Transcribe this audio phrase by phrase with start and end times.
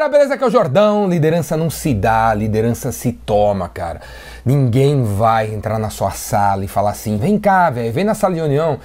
[0.00, 0.34] galera, beleza?
[0.34, 1.08] Aqui é o Jordão.
[1.08, 4.00] Liderança não se dá, liderança se toma, cara.
[4.44, 8.32] Ninguém vai entrar na sua sala e falar assim: vem cá, velho, vem na sala
[8.32, 8.78] de reunião.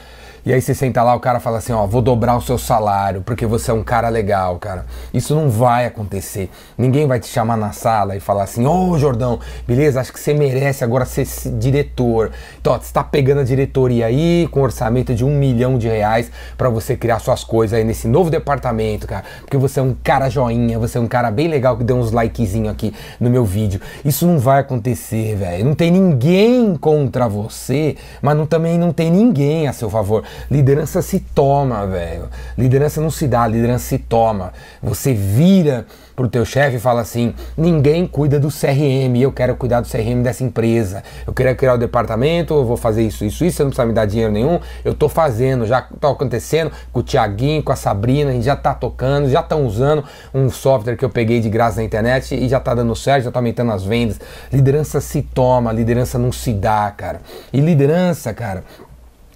[0.46, 3.24] E aí você senta lá, o cara fala assim, ó, vou dobrar o seu salário,
[3.24, 4.86] porque você é um cara legal, cara.
[5.12, 6.52] Isso não vai acontecer.
[6.78, 10.20] Ninguém vai te chamar na sala e falar assim, ô oh, Jordão, beleza, acho que
[10.20, 11.26] você merece agora ser
[11.58, 12.31] diretor.
[12.62, 16.30] Então, ó, você tá pegando a diretoria aí com orçamento de um milhão de reais
[16.55, 19.23] para você criar suas coisas aí nesse novo departamento, cara.
[19.41, 22.12] Porque você é um cara joinha, você é um cara bem legal que deu uns
[22.12, 23.81] likezinho aqui no meu vídeo.
[24.05, 25.66] Isso não vai acontecer, velho.
[25.66, 30.23] Não tem ninguém contra você, mas não, também não tem ninguém a seu favor.
[30.49, 32.30] Liderança se toma, velho.
[32.57, 34.53] Liderança não se dá, liderança se toma.
[34.81, 35.85] Você vira
[36.16, 40.21] pro teu chefe e fala assim: ninguém cuida do CRM, eu quero cuidar do CRM
[40.23, 41.03] dessa empresa.
[41.27, 43.94] Eu quero criar o departamento, eu vou fazer isso, isso, isso, você não precisa me
[43.94, 44.59] dar dinheiro nenhum.
[44.84, 48.55] Eu tô fazendo, já tá acontecendo com o Tiaguinho, com a Sabrina, a gente já
[48.55, 52.47] tá tocando, já estão usando um software que eu peguei de graça na internet e
[52.47, 54.20] já tá dando certo, já tá aumentando as vendas.
[54.52, 57.22] Liderança se toma, liderança não se dá, cara.
[57.52, 58.63] E liderança, cara,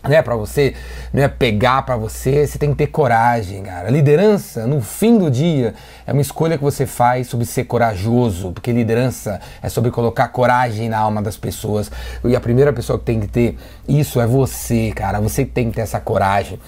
[0.07, 0.73] né, para você
[1.11, 3.89] né, pegar para você, você tem que ter coragem, cara.
[3.89, 5.73] Liderança, no fim do dia,
[6.07, 10.87] é uma escolha que você faz sobre ser corajoso, porque liderança é sobre colocar coragem
[10.87, 11.91] na alma das pessoas.
[12.23, 15.19] E a primeira pessoa que tem que ter isso é você, cara.
[15.19, 16.59] Você tem que ter essa coragem.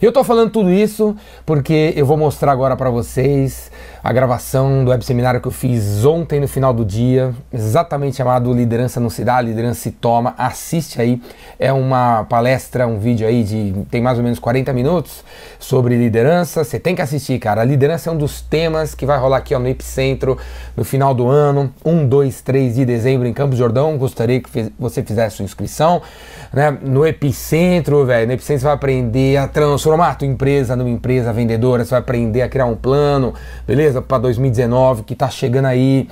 [0.00, 3.70] E eu tô falando tudo isso porque eu vou mostrar agora para vocês
[4.02, 8.52] a gravação do web seminário que eu fiz ontem no final do dia, exatamente chamado
[8.52, 10.34] Liderança não se dá, liderança se toma.
[10.38, 11.20] Assiste aí,
[11.58, 15.24] é uma palestra, um vídeo aí de tem mais ou menos 40 minutos
[15.58, 16.64] sobre liderança.
[16.64, 17.62] Você tem que assistir, cara.
[17.62, 20.38] A liderança é um dos temas que vai rolar aqui ó, no Epicentro
[20.76, 23.96] no final do ano, 1, 2, 3 de dezembro em Campos Jordão.
[23.98, 26.02] Gostaria que você fizesse sua inscrição,
[26.52, 26.76] né?
[26.82, 31.32] No Epicentro, velho, no Epicentro você vai aprender a transformar a tua empresa numa empresa
[31.32, 33.34] vendedora, você vai aprender a criar um plano,
[33.66, 33.87] beleza?
[34.06, 36.08] Para 2019 que está chegando aí.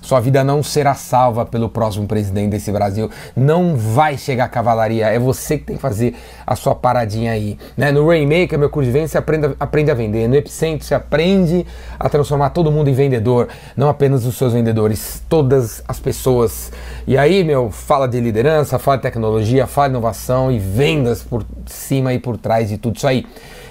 [0.00, 3.10] Sua vida não será salva pelo próximo presidente desse Brasil.
[3.36, 5.06] Não vai chegar a cavalaria.
[5.06, 6.14] É você que tem que fazer
[6.46, 7.58] a sua paradinha aí.
[7.76, 7.92] Né?
[7.92, 10.26] No Rainmaker, meu curso de venda, você aprende, aprende a vender.
[10.26, 11.66] No Epicentro, você aprende
[11.98, 13.48] a transformar todo mundo em vendedor.
[13.76, 16.72] Não apenas os seus vendedores, todas as pessoas.
[17.06, 21.44] E aí, meu, fala de liderança, fala de tecnologia, fala de inovação e vendas por
[21.66, 23.26] cima e por trás de tudo isso aí.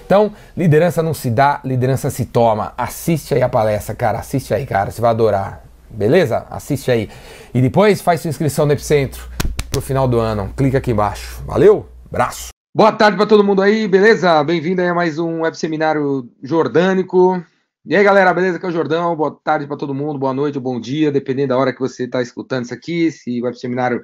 [0.09, 2.74] Então, liderança não se dá, liderança se toma.
[2.75, 4.18] Assiste aí a palestra, cara.
[4.18, 4.90] Assiste aí, cara.
[4.90, 5.64] Você vai adorar.
[5.88, 6.47] Beleza?
[6.50, 7.08] Assiste aí.
[7.53, 9.30] E depois faz sua inscrição no Epicentro
[9.69, 10.52] pro final do ano.
[10.58, 11.44] Clica aqui embaixo.
[11.46, 11.88] Valeu?
[12.09, 12.48] Braço.
[12.75, 14.44] Boa tarde para todo mundo aí, beleza?
[14.44, 17.40] Bem-vindo a mais um web seminário jordânico.
[17.86, 18.58] E aí, galera, beleza?
[18.58, 19.16] Aqui é o Jordão.
[19.16, 22.19] Boa tarde para todo mundo, boa noite, bom dia, dependendo da hora que você está
[22.19, 23.06] escutando isso aqui.
[23.06, 24.02] Esse web seminário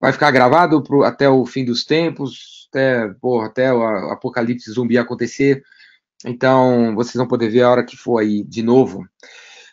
[0.00, 4.96] vai ficar gravado pro, até o fim dos tempos, até, porra, até o apocalipse zumbi
[4.96, 5.62] acontecer.
[6.24, 9.04] Então, vocês vão poder ver a hora que for aí de novo.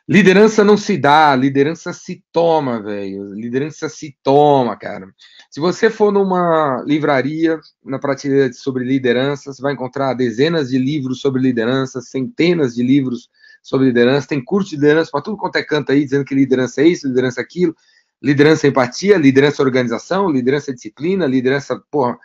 [0.10, 3.34] Liderança não se dá, liderança se toma, velho.
[3.34, 5.10] Liderança se toma, cara.
[5.52, 11.20] Se você for numa livraria, na prateleira sobre liderança, você vai encontrar dezenas de livros
[11.20, 13.30] sobre liderança, centenas de livros
[13.62, 14.30] sobre liderança.
[14.30, 17.06] Tem curso de liderança para tudo quanto é canto aí, dizendo que liderança é isso,
[17.06, 17.76] liderança é aquilo.
[18.24, 22.18] Liderança é empatia, liderança é organização, liderança é disciplina, liderança, porra,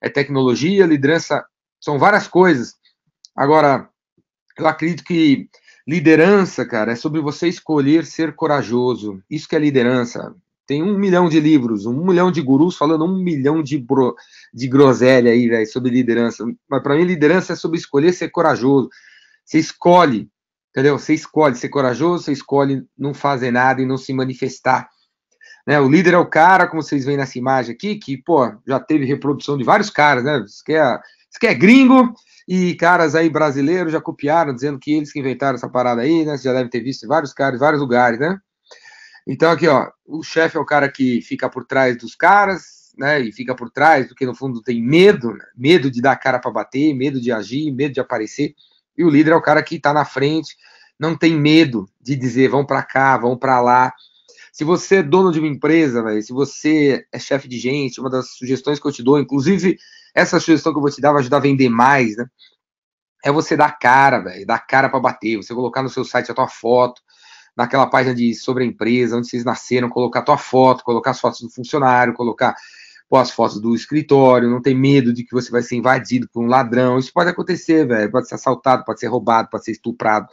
[0.00, 1.44] é tecnologia, liderança
[1.80, 2.74] são várias coisas.
[3.36, 3.88] Agora,
[4.58, 5.48] eu acredito que
[5.90, 9.20] Liderança, cara, é sobre você escolher ser corajoso.
[9.28, 10.34] Isso que é liderança.
[10.64, 14.14] Tem um milhão de livros, um milhão de gurus falando um milhão de, bro,
[14.54, 16.44] de groselha aí, velho, sobre liderança.
[16.68, 18.88] Mas para mim, liderança é sobre escolher ser corajoso.
[19.44, 20.28] Você escolhe,
[20.70, 20.96] entendeu?
[20.96, 24.88] Você escolhe ser corajoso, você escolhe não fazer nada e não se manifestar.
[25.66, 25.78] Né?
[25.80, 29.04] O líder é o cara, como vocês veem nessa imagem aqui, que, pô, já teve
[29.04, 30.42] reprodução de vários caras, né?
[30.44, 30.98] Isso que é,
[31.30, 32.14] isso é gringo,
[32.48, 36.36] e caras aí brasileiros já copiaram, dizendo que eles que inventaram essa parada aí, né?
[36.36, 38.38] Você já deve ter visto vários caras, em vários lugares, né?
[39.26, 43.20] Então aqui, ó, o chefe é o cara que fica por trás dos caras, né?
[43.20, 45.44] E fica por trás, porque no fundo tem medo, né?
[45.56, 48.54] medo de dar cara para bater, medo de agir, medo de aparecer.
[48.96, 50.56] E o líder é o cara que está na frente,
[50.98, 53.92] não tem medo de dizer, vão para cá, vão para lá.
[54.52, 58.10] Se você é dono de uma empresa, véio, se você é chefe de gente, uma
[58.10, 59.76] das sugestões que eu te dou, inclusive
[60.14, 62.26] essa sugestão que eu vou te dar vai ajudar a vender mais, né?
[63.24, 66.34] É você dar cara, velho, dar cara para bater, você colocar no seu site a
[66.34, 67.02] tua foto,
[67.56, 71.20] naquela página de sobre a empresa, onde vocês nasceram, colocar a tua foto, colocar as
[71.20, 72.54] fotos do funcionário, colocar
[73.10, 76.44] pô, as fotos do escritório, não tem medo de que você vai ser invadido por
[76.44, 76.96] um ladrão.
[76.98, 78.10] Isso pode acontecer, velho.
[78.10, 80.28] Pode ser assaltado, pode ser roubado, pode ser estuprado.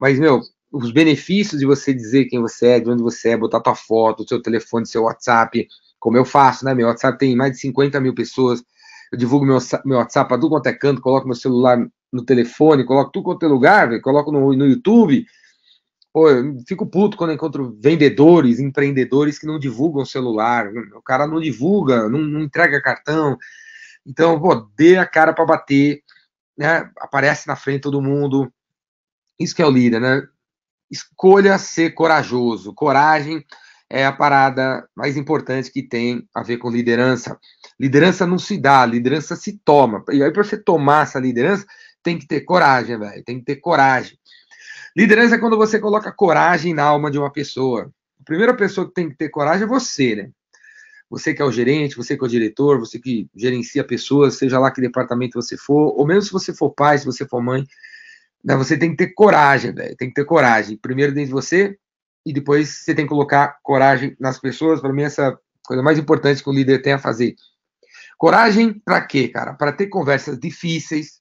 [0.00, 0.40] Mas, meu,
[0.72, 4.26] os benefícios de você dizer quem você é, de onde você é, botar tua foto,
[4.28, 5.66] seu telefone, seu WhatsApp,
[5.98, 6.74] como eu faço, né?
[6.74, 8.62] Meu WhatsApp tem mais de 50 mil pessoas
[9.10, 11.78] eu divulgo meu, meu WhatsApp para tudo quanto é canto, coloco meu celular
[12.12, 15.26] no telefone, coloco tudo quanto é lugar, véio, coloco no, no YouTube.
[16.12, 20.68] Pô, eu fico puto quando encontro vendedores, empreendedores que não divulgam o celular.
[20.94, 23.36] O cara não divulga, não, não entrega cartão.
[24.06, 26.02] Então, pô, dê a cara para bater,
[26.56, 26.90] né?
[26.98, 28.52] Aparece na frente todo mundo.
[29.38, 30.26] Isso que é o líder, né?
[30.90, 32.74] Escolha ser corajoso.
[32.74, 33.44] Coragem
[33.88, 37.38] é a parada mais importante que tem a ver com liderança.
[37.78, 40.04] Liderança não se dá, liderança se toma.
[40.10, 41.66] E aí, para você tomar essa liderança,
[42.02, 43.24] tem que ter coragem, velho.
[43.24, 44.18] Tem que ter coragem.
[44.96, 47.92] Liderança é quando você coloca coragem na alma de uma pessoa.
[48.20, 50.30] A primeira pessoa que tem que ter coragem é você, né?
[51.08, 54.60] Você que é o gerente, você que é o diretor, você que gerencia pessoas, seja
[54.60, 57.64] lá que departamento você for, ou mesmo se você for pai, se você for mãe,
[58.44, 59.96] né, você tem que ter coragem, velho.
[59.96, 60.76] Tem que ter coragem.
[60.76, 61.78] Primeiro dentro de você
[62.24, 64.80] e depois você tem que colocar coragem nas pessoas.
[64.80, 67.34] Para mim, essa coisa mais importante que o líder tem a fazer.
[68.18, 69.54] Coragem para quê, cara?
[69.54, 71.20] Para ter conversas difíceis,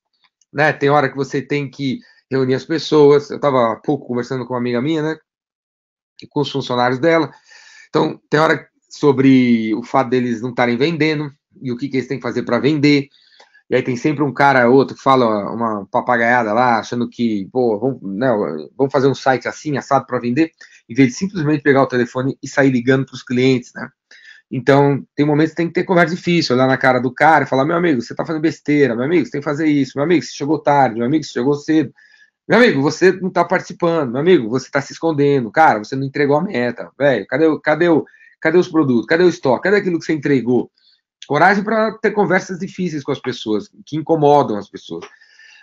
[0.51, 0.73] né?
[0.73, 1.99] Tem hora que você tem que
[2.29, 3.29] reunir as pessoas.
[3.29, 5.17] Eu estava há pouco conversando com uma amiga minha, né?
[6.21, 7.31] E com os funcionários dela.
[7.89, 11.31] Então, tem hora sobre o fato deles não estarem vendendo
[11.61, 13.09] e o que, que eles têm que fazer para vender.
[13.69, 17.47] E aí tem sempre um cara ou outro que fala uma papagaiada lá, achando que,
[17.51, 20.51] pô, vamos, não, vamos fazer um site assim, assado para vender,
[20.89, 23.89] em vez de simplesmente pegar o telefone e sair ligando para os clientes, né?
[24.51, 27.47] Então, tem momentos que tem que ter conversa difícil, olhar na cara do cara e
[27.47, 30.03] falar, meu amigo, você está fazendo besteira, meu amigo, você tem que fazer isso, meu
[30.03, 31.93] amigo, você chegou tarde, meu amigo, você chegou cedo,
[32.47, 36.03] meu amigo, você não está participando, meu amigo, você está se escondendo, cara, você não
[36.03, 37.85] entregou a meta, velho, cadê, cadê,
[38.41, 40.71] cadê os produtos, cadê o estoque, cadê aquilo que você entregou?
[41.29, 45.05] Coragem para ter conversas difíceis com as pessoas, que incomodam as pessoas.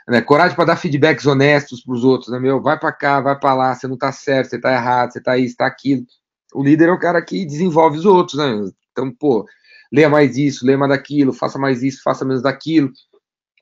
[0.07, 0.21] Né?
[0.21, 2.63] Coragem para dar feedbacks honestos para os outros, né, meu?
[2.63, 5.37] Vai para cá, vai para lá, você não está certo, você está errado, você está
[5.37, 6.07] isso, está aquilo.
[6.55, 8.71] O líder é o cara que desenvolve os outros, né?
[8.93, 9.45] Então, pô,
[9.93, 12.93] leia mais isso, leia mais daquilo, faça mais isso, faça menos daquilo.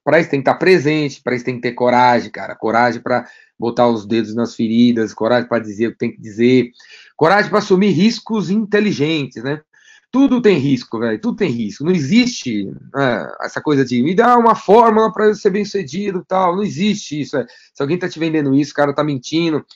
[0.05, 2.55] Para isso tem que estar presente, para isso tem que ter coragem, cara.
[2.55, 3.27] Coragem para
[3.59, 6.71] botar os dedos nas feridas, coragem para dizer o que tem que dizer,
[7.17, 9.62] coragem para assumir riscos inteligentes, né?
[10.14, 11.20] Tudo tem risco, velho.
[11.20, 11.82] Tudo tem risco.
[11.82, 16.55] Não existe é, essa coisa de me dar uma fórmula para ser bem sucedido tal.
[16.55, 17.37] Não existe isso.
[17.37, 17.44] É.
[17.75, 19.66] Se alguém está te vendendo isso, o cara está mentindo.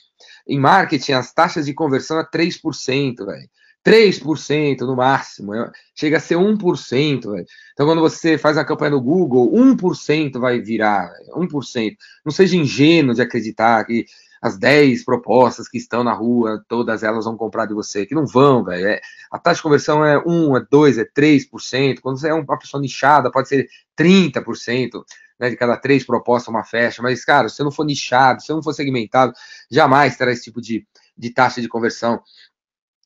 [0.47, 3.49] Em marketing, as taxas de conversão é 3%, velho.
[3.85, 7.31] 3% no máximo, é, chega a ser 1%.
[7.33, 7.45] Véio.
[7.73, 11.97] Então, quando você faz a campanha no Google, 1% vai virar, véio, 1%.
[12.23, 14.05] Não seja ingênuo de acreditar que
[14.41, 18.25] as 10 propostas que estão na rua, todas elas vão comprar de você, que não
[18.25, 18.87] vão, velho.
[18.87, 19.01] É,
[19.31, 21.99] a taxa de conversão é 1, é 2, é 3%.
[22.01, 25.03] Quando você é uma pessoa nichada, pode ser 30%.
[25.39, 28.47] Né, de cada três propostas, uma fecha, mas, cara, se você não for nichado, se
[28.47, 29.31] você não for segmentado,
[29.71, 30.85] jamais terá esse tipo de,
[31.17, 32.21] de taxa de conversão.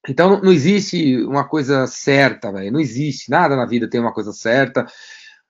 [0.10, 2.72] Então, não existe uma coisa certa, velho.
[2.72, 3.30] Não existe.
[3.30, 4.86] Nada na vida tem uma coisa certa.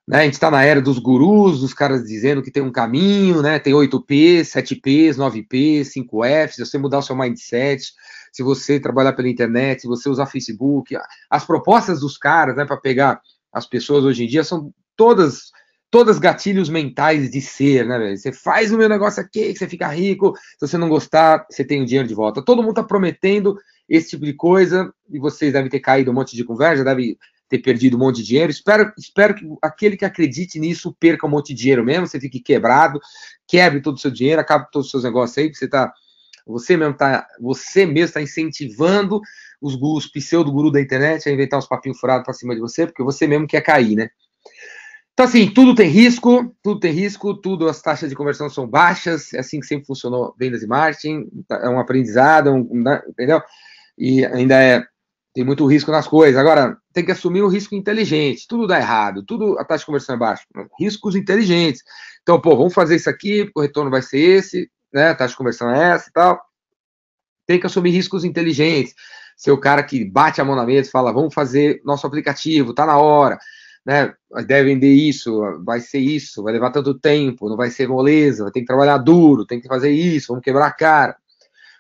[0.08, 0.20] Né?
[0.20, 3.58] A gente está na era dos gurus, os caras dizendo que tem um caminho, né?
[3.58, 6.52] Tem 8P, 7Ps, 9P, 5Fs.
[6.52, 7.94] Se você mudar o seu mindset,
[8.32, 10.96] se você trabalhar pela internet, se você usar Facebook,
[11.30, 13.22] as propostas dos caras, né, para pegar
[13.52, 15.52] as pessoas hoje em dia são todas
[15.94, 18.16] todas gatilhos mentais de ser, né?
[18.16, 20.34] Você faz o meu negócio aqui, você fica rico.
[20.58, 22.42] Se você não gostar, você tem o dinheiro de volta.
[22.44, 23.56] Todo mundo tá prometendo
[23.88, 27.16] esse tipo de coisa, e vocês devem ter caído um monte de conversa, devem
[27.54, 28.52] ter perdido um monte de dinheiro.
[28.52, 32.40] Espero, espero que aquele que acredite nisso perca um monte de dinheiro mesmo, você fique
[32.40, 33.00] quebrado,
[33.48, 35.94] quebre todo o seu dinheiro, acabe todos os seus negócios aí, porque você tá.
[36.46, 39.22] Você mesmo tá, você mesmo está incentivando
[39.62, 43.02] os, os pseudo-guru da internet a inventar uns papinhos furados para cima de você, porque
[43.02, 44.10] você mesmo quer cair, né?
[45.14, 49.34] Então, assim, tudo tem risco, tudo tem risco, tudo, as taxas de conversão são baixas,
[49.34, 53.42] é assim que sempre funcionou vendas e marketing, é um aprendizado, é um, né, entendeu?
[53.98, 54.84] E ainda é,
[55.34, 56.40] tem muito risco nas coisas.
[56.40, 60.16] Agora, tem que assumir um risco inteligente, tudo dá errado, tudo, a taxa de conversão
[60.16, 60.44] é baixa,
[60.80, 61.84] riscos inteligentes.
[62.22, 65.38] Então, pô, vamos fazer isso aqui, o retorno vai ser esse, né, a taxa de
[65.38, 66.42] conversão é essa e tal.
[67.46, 68.94] Tem que assumir riscos inteligentes.
[69.36, 72.74] Ser o cara que bate a mão na mesa e fala, vamos fazer nosso aplicativo,
[72.74, 73.38] tá na hora
[73.86, 74.14] né?
[74.46, 78.52] Deve vender isso, vai ser isso, vai levar tanto tempo, não vai ser moleza, vai
[78.52, 81.16] ter que trabalhar duro, tem que fazer isso, vamos quebrar a cara.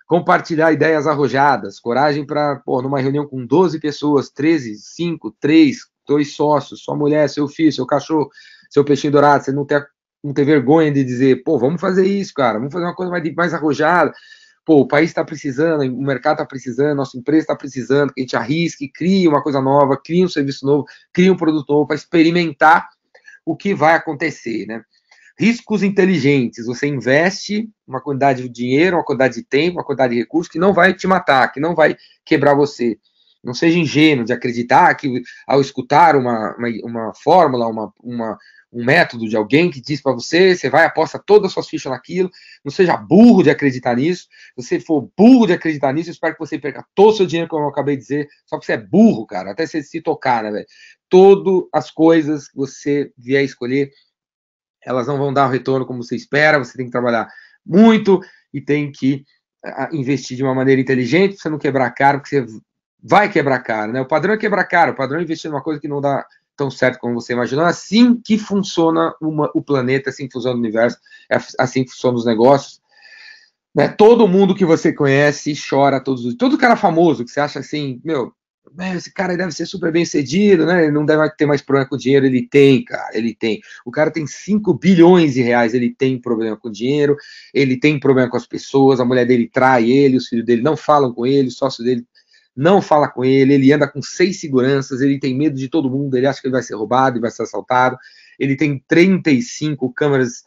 [0.07, 6.35] Compartilhar ideias arrojadas, coragem para, pô, numa reunião com 12 pessoas, 13, 5, 3, dois
[6.35, 8.29] sócios, sua mulher, seu filho, seu cachorro,
[8.69, 9.85] seu peixinho dourado, você não ter,
[10.23, 13.33] não ter vergonha de dizer, pô, vamos fazer isso, cara, vamos fazer uma coisa mais,
[13.33, 14.13] mais arrojada
[14.65, 18.23] pô, o país está precisando, o mercado está precisando, nossa empresa está precisando, que a
[18.23, 21.95] gente arrisque, crie uma coisa nova, crie um serviço novo, crie um produto novo para
[21.95, 22.89] experimentar
[23.45, 24.83] o que vai acontecer, né?
[25.39, 30.19] Riscos inteligentes, você investe uma quantidade de dinheiro, uma quantidade de tempo, uma quantidade de
[30.19, 32.99] recursos que não vai te matar, que não vai quebrar você.
[33.43, 38.37] Não seja ingênuo de acreditar que ao escutar uma, uma, uma fórmula, uma, uma,
[38.71, 41.91] um método de alguém que diz para você, você vai aposta todas as suas fichas
[41.91, 42.29] naquilo,
[42.63, 44.23] não seja burro de acreditar nisso.
[44.23, 47.25] Se você for burro de acreditar nisso, eu espero que você perca todo o seu
[47.25, 49.99] dinheiro, como eu acabei de dizer, só que você é burro, cara, até você se
[49.99, 50.65] tocar, né, velho?
[51.09, 53.91] Todas as coisas que você vier escolher,
[54.85, 57.27] elas não vão dar o retorno como você espera, você tem que trabalhar
[57.65, 58.19] muito
[58.53, 59.25] e tem que
[59.91, 62.59] investir de uma maneira inteligente, para você não quebrar caro, porque você
[63.01, 64.01] vai quebrar caro, né?
[64.01, 66.25] O padrão é quebrar caro, o padrão é investir numa coisa que não dá
[66.55, 67.65] tão certo como você imaginou.
[67.65, 70.97] Assim que funciona uma, o planeta, assim que funciona o universo,
[71.29, 72.81] é assim que funciona os negócios.
[73.73, 73.87] Né?
[73.87, 77.99] Todo mundo que você conhece chora todos os Todo cara famoso que você acha assim,
[78.03, 78.33] meu,
[78.95, 80.83] esse cara deve ser super bem sucedido, né?
[80.83, 82.25] Ele não deve ter mais problema com dinheiro.
[82.25, 83.61] Ele tem, cara, ele tem.
[83.85, 87.15] O cara tem 5 bilhões de reais, ele tem problema com dinheiro,
[87.53, 90.75] ele tem problema com as pessoas, a mulher dele trai ele, os filhos dele não
[90.75, 92.05] falam com ele, o sócio dele
[92.55, 96.15] não fala com ele, ele anda com seis seguranças, ele tem medo de todo mundo,
[96.15, 97.97] ele acha que ele vai ser roubado e vai ser assaltado,
[98.39, 100.43] ele tem 35 câmeras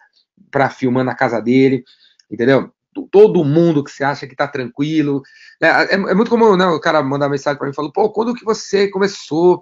[0.51, 1.85] para filmar na casa dele,
[2.31, 2.73] entendeu?
[3.03, 5.23] Todo mundo que você acha que tá tranquilo.
[5.61, 5.69] Né?
[5.69, 6.67] É, é, muito comum, né?
[6.67, 9.61] O cara mandar mensagem para mim e falou, pô, quando que você começou,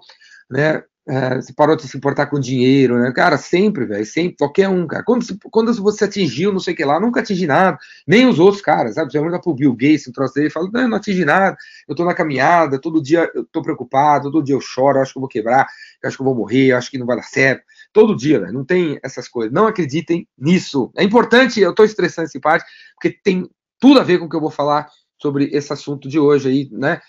[0.49, 0.83] né?
[1.07, 3.11] É, você parou de se importar com dinheiro, né?
[3.11, 5.03] Cara, sempre, velho, sempre, qualquer um, cara.
[5.03, 7.77] Quando, quando você atingiu, não sei o que lá, nunca atingi nada,
[8.07, 9.11] nem os outros caras, sabe?
[9.11, 11.55] Você olha pro Bill Gates, um troço dele, fala, não, não atingi nada,
[11.87, 15.13] eu tô na caminhada, todo dia eu tô preocupado, todo dia eu choro, eu acho
[15.13, 15.67] que eu vou quebrar,
[16.01, 17.63] eu acho que eu vou morrer, eu acho que não vai dar certo.
[17.95, 19.53] Todo dia, velho, não tem essas coisas.
[19.53, 20.91] Não acreditem nisso.
[20.97, 23.49] É importante, eu tô estressando esse parte, porque tem
[23.79, 26.69] tudo a ver com o que eu vou falar sobre esse assunto de hoje aí,
[26.73, 26.99] né?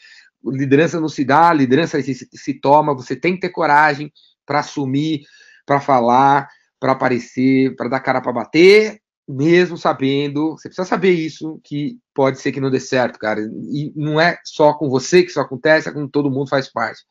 [0.44, 4.12] liderança não se dá, liderança se, se toma, você tem que ter coragem
[4.46, 5.22] para assumir,
[5.66, 11.60] para falar, para aparecer, para dar cara para bater, mesmo sabendo, você precisa saber isso,
[11.64, 13.40] que pode ser que não dê certo, cara.
[13.40, 17.02] E não é só com você que isso acontece, é com todo mundo faz parte.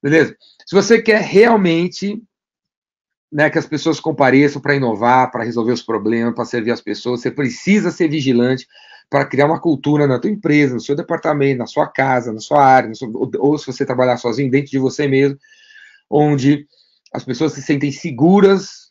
[0.00, 0.36] Beleza?
[0.64, 2.22] Se você quer realmente
[3.30, 7.20] né, que as pessoas compareçam para inovar, para resolver os problemas, para servir as pessoas,
[7.20, 8.66] você precisa ser vigilante
[9.10, 12.64] para criar uma cultura na tua empresa, no seu departamento, na sua casa, na sua
[12.64, 15.38] área, sua, ou, ou se você trabalhar sozinho, dentro de você mesmo,
[16.10, 16.66] onde
[17.12, 18.90] as pessoas se sentem seguras,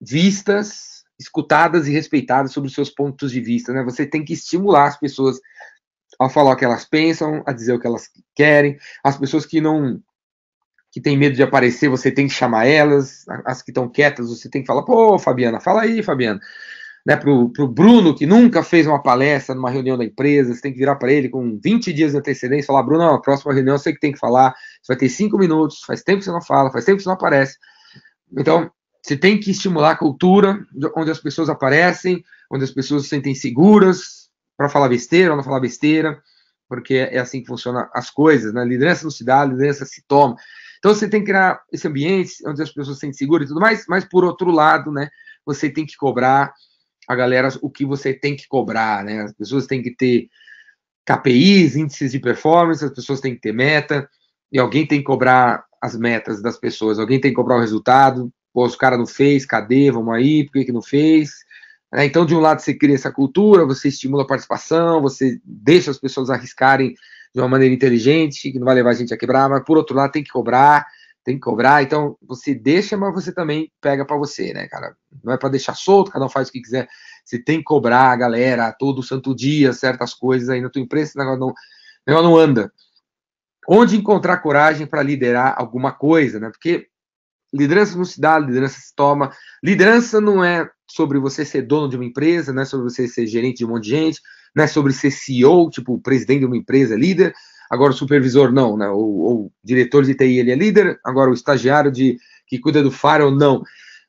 [0.00, 3.82] vistas, escutadas e respeitadas sobre os seus pontos de vista, né?
[3.82, 5.38] Você tem que estimular as pessoas
[6.18, 8.78] a falar o que elas pensam, a dizer o que elas querem.
[9.04, 10.00] As pessoas que não
[10.98, 13.24] que têm medo de aparecer, você tem que chamar elas.
[13.44, 16.40] As que estão quietas, você tem que falar: "Pô, Fabiana, fala aí, Fabiana"
[17.06, 20.72] né, para o Bruno, que nunca fez uma palestra numa reunião da empresa, você tem
[20.72, 23.76] que virar para ele com 20 dias de antecedência e falar, Bruno, a próxima reunião
[23.76, 26.30] eu sei que tem que falar, você vai ter cinco minutos, faz tempo que você
[26.30, 27.56] não fala, faz tempo que você não aparece.
[28.36, 28.70] Então,
[29.02, 30.58] você tem que estimular a cultura
[30.94, 35.44] onde as pessoas aparecem, onde as pessoas se sentem seguras para falar besteira ou não
[35.44, 36.20] falar besteira,
[36.68, 38.62] porque é assim que funcionam as coisas, né?
[38.66, 40.36] Liderança não se dá, liderança se toma.
[40.78, 43.60] Então você tem que criar esse ambiente onde as pessoas se sentem seguras e tudo
[43.60, 45.08] mais, mas por outro lado, né,
[45.44, 46.52] você tem que cobrar
[47.08, 49.22] a galera o que você tem que cobrar, né?
[49.22, 50.28] As pessoas têm que ter
[51.06, 54.06] KPIs, índices de performance, as pessoas têm que ter meta,
[54.52, 58.30] e alguém tem que cobrar as metas das pessoas, alguém tem que cobrar o resultado.
[58.52, 59.90] Pô, os cara não fez, cadê?
[59.90, 61.30] Vamos aí, por que, que não fez?
[61.94, 65.90] É, então, de um lado, você cria essa cultura, você estimula a participação, você deixa
[65.90, 66.94] as pessoas arriscarem
[67.34, 69.94] de uma maneira inteligente, que não vai levar a gente a quebrar, mas por outro
[69.96, 70.86] lado, tem que cobrar,
[71.24, 74.96] tem que cobrar, então você deixa, mas você também pega para você, né, cara?
[75.22, 76.88] Não é para deixar solto, cada um faz o que quiser.
[77.24, 81.10] Você tem que cobrar a galera todo santo dia certas coisas aí na tua empresa,
[81.10, 81.54] esse negócio não,
[82.06, 82.72] negócio não anda.
[83.68, 86.48] Onde encontrar coragem para liderar alguma coisa, né?
[86.48, 86.88] Porque
[87.52, 89.30] liderança não se dá, liderança se toma.
[89.62, 93.26] Liderança não é sobre você ser dono de uma empresa, não é sobre você ser
[93.26, 94.22] gerente de um monte de gente,
[94.54, 97.34] não é sobre ser CEO, tipo, presidente de uma empresa, líder
[97.68, 98.88] agora o supervisor não, né?
[98.88, 102.90] Ou, ou diretor de TI ele é líder, agora o estagiário de que cuida do
[102.90, 103.62] firewall não.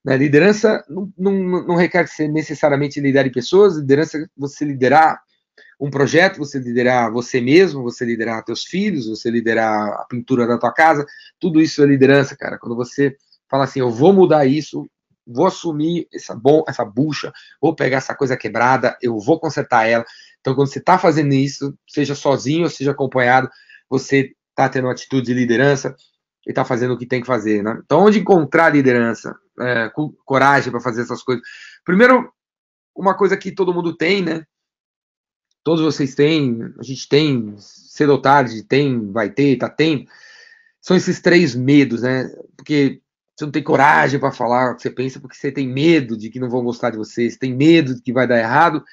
[0.03, 0.15] Né?
[0.15, 1.33] Liderança não, não,
[1.65, 5.21] não requer que você necessariamente lidere pessoas, liderança é você liderar
[5.79, 10.57] um projeto, você liderar você mesmo, você liderar teus filhos, você liderar a pintura da
[10.57, 11.05] tua casa,
[11.39, 12.57] tudo isso é liderança, cara.
[12.57, 13.15] Quando você
[13.49, 14.89] fala assim, eu vou mudar isso,
[15.29, 17.31] vou assumir essa bom, essa bucha,
[17.61, 20.03] vou pegar essa coisa quebrada, eu vou consertar ela.
[20.39, 23.49] Então, quando você está fazendo isso, seja sozinho ou seja acompanhado,
[23.89, 25.95] você está tendo uma atitude de liderança
[26.47, 27.61] e está fazendo o que tem que fazer.
[27.61, 27.79] Né?
[27.85, 29.91] Então, onde encontrar liderança, é,
[30.25, 31.43] coragem para fazer essas coisas?
[31.85, 32.31] Primeiro,
[32.95, 34.43] uma coisa que todo mundo tem, né?
[35.63, 40.05] Todos vocês têm, a gente tem, cedo ou tarde, tem, vai ter, tá tendo.
[40.81, 42.29] São esses três medos, né?
[42.55, 43.01] Porque
[43.39, 46.29] você não tem coragem para falar o que você pensa, porque você tem medo de
[46.29, 48.83] que não vão gostar de você, você tem medo de que vai dar errado.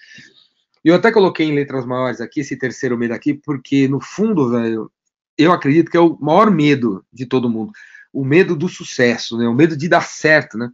[0.84, 4.50] E eu até coloquei em letras maiores aqui, esse terceiro medo aqui, porque no fundo,
[4.50, 4.90] velho,
[5.36, 7.72] eu acredito que é o maior medo de todo mundo.
[8.12, 9.46] O medo do sucesso, né?
[9.48, 10.70] O medo de dar certo, né?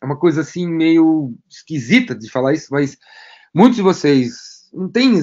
[0.00, 2.96] é uma coisa assim meio esquisita de falar isso, mas
[3.54, 5.14] muitos de vocês não tem,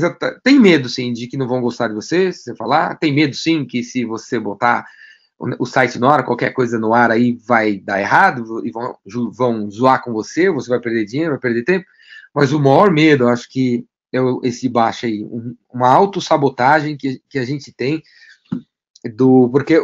[0.43, 3.35] tem medo sim de que não vão gostar de você, se você falar, tem medo
[3.35, 4.85] sim que se você botar
[5.59, 8.97] o site no ar, qualquer coisa no ar aí vai dar errado e vão,
[9.31, 11.85] vão zoar com você, você vai perder dinheiro, vai perder tempo.
[12.33, 15.25] Mas o maior medo, eu acho que é esse baixo aí,
[15.73, 18.01] uma autossabotagem que, que a gente tem
[19.15, 19.75] do porque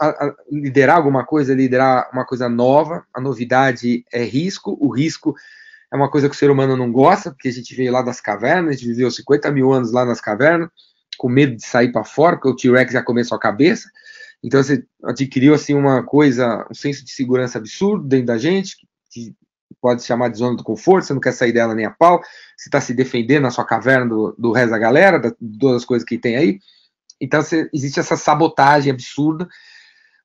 [0.00, 5.34] a, a, liderar alguma coisa, liderar uma coisa nova, a novidade é risco, o risco
[5.92, 8.20] é uma coisa que o ser humano não gosta, porque a gente veio lá das
[8.20, 10.68] cavernas, a gente viveu 50 mil anos lá nas cavernas,
[11.16, 13.88] com medo de sair para fora, porque o T-Rex já comeu sua cabeça.
[14.42, 18.76] Então você adquiriu assim uma coisa, um senso de segurança absurdo dentro da gente,
[19.10, 19.34] que
[19.80, 22.20] pode se chamar de zona do conforto, você não quer sair dela nem a pau,
[22.56, 25.82] você está se defendendo na sua caverna do, do resto da galera, da, de todas
[25.82, 26.58] as coisas que tem aí.
[27.20, 29.48] Então você, existe essa sabotagem absurda.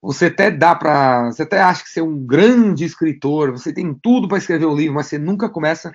[0.01, 3.93] Você até dá para, você até acha que você é um grande escritor, você tem
[3.93, 5.93] tudo para escrever um livro, mas você nunca começa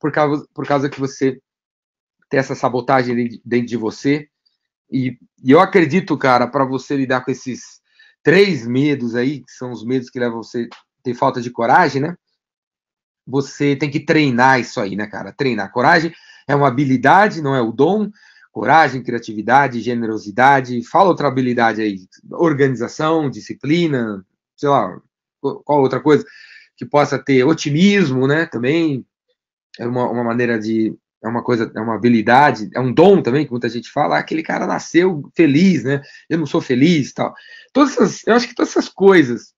[0.00, 1.40] por causa, por causa que você
[2.28, 4.28] tem essa sabotagem dentro de você.
[4.90, 7.80] E, e eu acredito, cara, para você lidar com esses
[8.22, 12.02] três medos aí, que são os medos que levam você a ter falta de coragem,
[12.02, 12.16] né?
[13.26, 15.32] Você tem que treinar isso aí, né, cara?
[15.32, 15.72] Treinar.
[15.72, 16.12] Coragem
[16.46, 18.10] é uma habilidade, não é o dom
[18.54, 24.24] coragem, criatividade, generosidade, fala outra habilidade aí, organização, disciplina,
[24.56, 24.96] sei lá,
[25.40, 26.24] qual outra coisa
[26.76, 29.04] que possa ter otimismo, né, também
[29.76, 33.46] é uma, uma maneira de, é uma coisa, é uma habilidade, é um dom também,
[33.46, 37.34] que muita gente fala, ah, aquele cara nasceu feliz, né, eu não sou feliz, tal,
[37.72, 39.54] todas essas, eu acho que todas essas coisas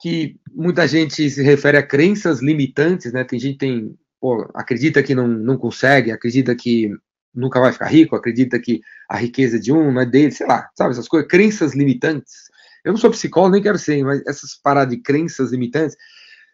[0.00, 5.14] que muita gente se refere a crenças limitantes, né, tem gente tem, pô, acredita que
[5.14, 6.90] não, não consegue, acredita que
[7.34, 10.68] nunca vai ficar rico, acredita que a riqueza de um não é dele, sei lá,
[10.76, 12.50] sabe, essas coisas, crenças limitantes.
[12.84, 15.96] Eu não sou psicólogo, nem quero ser, mas essas paradas de crenças limitantes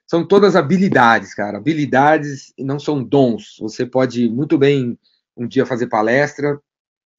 [0.06, 1.58] são todas habilidades, cara.
[1.58, 3.56] Habilidades não são dons.
[3.58, 4.98] Você pode muito bem
[5.36, 6.58] um dia fazer palestra,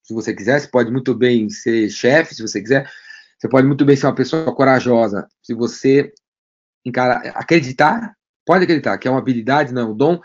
[0.01, 2.89] se você quiser, você pode muito bem ser chefe, se você quiser.
[3.37, 6.11] Você pode muito bem ser uma pessoa corajosa, se você
[6.83, 10.19] encara, acreditar, pode acreditar que é uma habilidade, não é um dom.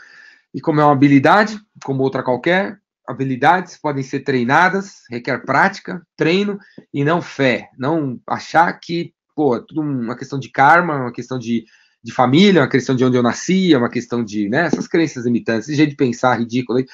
[0.54, 6.58] E como é uma habilidade, como outra qualquer, habilidades podem ser treinadas, requer prática, treino
[6.94, 7.68] e não fé.
[7.76, 11.64] Não achar que, pô, é tudo uma questão de karma, uma questão de,
[12.02, 15.24] de família, uma questão de onde eu nasci, é uma questão de, né, essas crenças
[15.24, 16.84] limitantes, esse jeito de pensar ridículo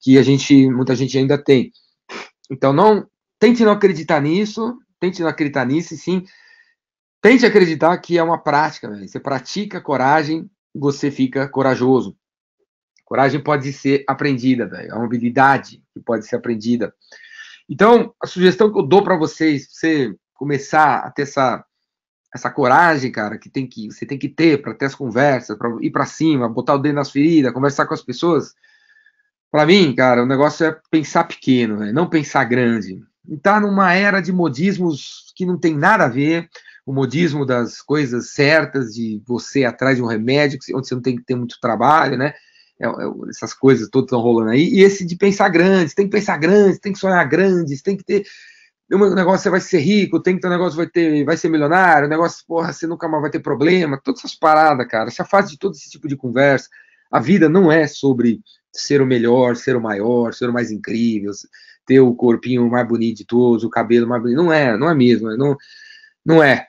[0.00, 1.72] que a gente, muita gente ainda tem.
[2.50, 3.06] Então, não,
[3.38, 6.24] tente não acreditar nisso, tente não acreditar nisso, e sim,
[7.20, 9.08] tente acreditar que é uma prática, véio.
[9.08, 12.16] você pratica coragem, você fica corajoso.
[13.04, 14.90] Coragem pode ser aprendida, velho.
[14.90, 16.92] É uma habilidade que pode ser aprendida.
[17.68, 21.64] Então, a sugestão que eu dou para vocês, você começar a ter essa,
[22.34, 25.70] essa coragem, cara, que tem que você tem que ter para ter as conversas, para
[25.80, 28.54] ir para cima, botar o dedo nas feridas, conversar com as pessoas.
[29.50, 31.92] Para mim, cara, o negócio é pensar pequeno, né?
[31.92, 33.02] não pensar grande.
[33.28, 36.48] E tá numa era de modismos que não tem nada a ver,
[36.84, 41.16] o modismo das coisas certas, de você atrás de um remédio, onde você não tem
[41.16, 42.32] que ter muito trabalho, né?
[42.78, 42.92] É, é,
[43.30, 46.78] essas coisas todas estão rolando aí, e esse de pensar grande, tem que pensar grande,
[46.78, 48.24] tem que sonhar grande, tem que ter
[48.92, 51.48] um negócio você vai ser rico, tem que ter um negócio vai ter, vai ser
[51.48, 55.20] milionário, o negócio, porra, você nunca mais vai ter problema, todas essas paradas, cara, se
[55.20, 56.68] afasta de todo esse tipo de conversa.
[57.10, 58.40] A vida não é sobre
[58.72, 61.32] ser o melhor, ser o maior, ser o mais incrível,
[61.84, 64.36] ter o corpinho mais bonito de todos, o cabelo mais bonito.
[64.36, 65.56] Não é, não é mesmo, não,
[66.24, 66.68] não é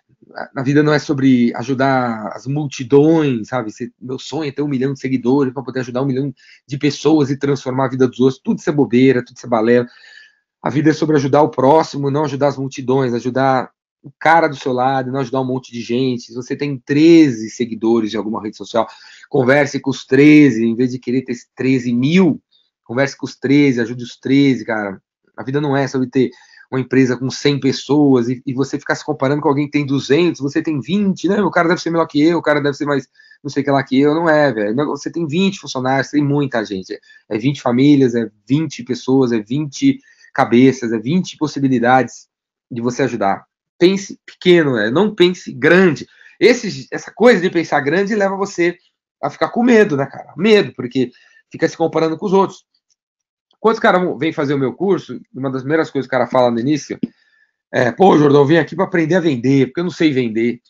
[0.53, 3.71] na vida não é sobre ajudar as multidões, sabe?
[3.99, 6.33] meu sonho é ter um milhão de seguidores para poder ajudar um milhão
[6.65, 8.41] de pessoas e transformar a vida dos outros.
[8.43, 9.87] Tudo isso é bobeira, tudo isso é balela.
[10.61, 14.55] A vida é sobre ajudar o próximo, não ajudar as multidões, ajudar o cara do
[14.55, 16.23] seu lado, não ajudar um monte de gente.
[16.23, 18.87] Se você tem 13 seguidores de alguma rede social,
[19.29, 22.41] converse com os 13, em vez de querer ter 13 mil,
[22.83, 25.01] converse com os 13, ajude os 13, cara.
[25.35, 26.31] A vida não é sobre ter
[26.71, 29.85] uma empresa com 100 pessoas e, e, você ficar se comparando com alguém que tem
[29.85, 31.41] 200, você tem 20, né?
[31.41, 33.07] O cara deve ser melhor que eu, o cara deve ser mais
[33.43, 34.75] não sei o que lá que eu, não é, velho.
[34.87, 36.99] Você tem 20 funcionários, tem muita gente.
[37.29, 39.99] É 20 famílias, é 20 pessoas, é 20
[40.33, 42.27] cabeças, é 20 possibilidades
[42.69, 43.45] de você ajudar.
[43.79, 44.89] Pense pequeno, né?
[44.89, 46.07] não pense grande.
[46.39, 48.77] Esse, essa coisa de pensar grande leva você
[49.21, 50.33] a ficar com medo, né, cara?
[50.37, 51.11] Medo, porque
[51.51, 52.65] fica se comparando com os outros.
[53.59, 56.51] Quando caras vêm fazer o meu curso, uma das primeiras coisas que o cara fala
[56.51, 56.99] no início
[57.71, 60.61] é: pô, Jordão, vim aqui para aprender a vender, porque eu não sei vender.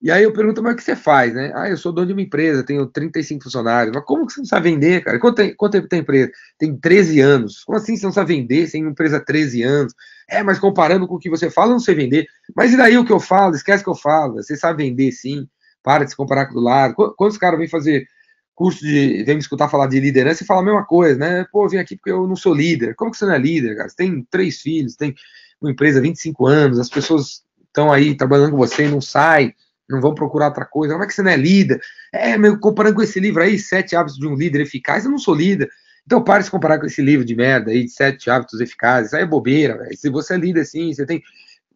[0.00, 1.52] E aí eu pergunto, mas o que você faz, né?
[1.54, 3.94] Ah, eu sou dono de uma empresa, tenho 35 funcionários.
[3.94, 5.18] Mas como que você não sabe vender, cara?
[5.18, 6.30] Quanto, quanto tempo tem empresa?
[6.58, 7.64] Tem 13 anos.
[7.64, 8.66] Como assim você não sabe vender?
[8.66, 9.94] Você tem uma empresa há 13 anos.
[10.28, 12.26] É, mas comparando com o que você fala, eu não sei vender.
[12.54, 13.54] Mas e daí o que eu falo?
[13.54, 14.34] Esquece que eu falo.
[14.34, 15.48] Você sabe vender sim.
[15.82, 16.94] para de se comparar com o do lado.
[17.16, 18.06] Quantos caras vêm fazer
[18.54, 19.22] curso de.
[19.24, 21.46] vem me escutar falar de liderança e falar a mesma coisa, né?
[21.52, 22.94] Pô, vim aqui porque eu não sou líder.
[22.96, 23.88] Como que você não é líder, cara?
[23.88, 25.14] Você tem três filhos, tem
[25.60, 29.54] uma empresa 25 anos, as pessoas estão aí trabalhando com você e não saem,
[29.88, 30.94] não vão procurar outra coisa.
[30.94, 31.80] Como é que você não é líder?
[32.12, 35.18] É, meu, comparando com esse livro aí, Sete Hábitos de um Líder Eficaz, eu não
[35.18, 35.68] sou líder.
[36.04, 39.08] Então pare de comparar com esse livro de merda aí, de Sete Hábitos Eficazes.
[39.08, 39.96] Isso aí é bobeira, velho.
[39.96, 41.22] Se você é líder, sim, você tem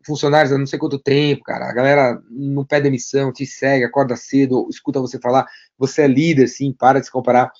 [0.06, 1.68] funcionários há não sei quanto tempo, cara.
[1.68, 5.46] A galera não pede demissão, te segue, acorda cedo, escuta você falar.
[5.78, 7.50] Você é líder, sim, para de se comparar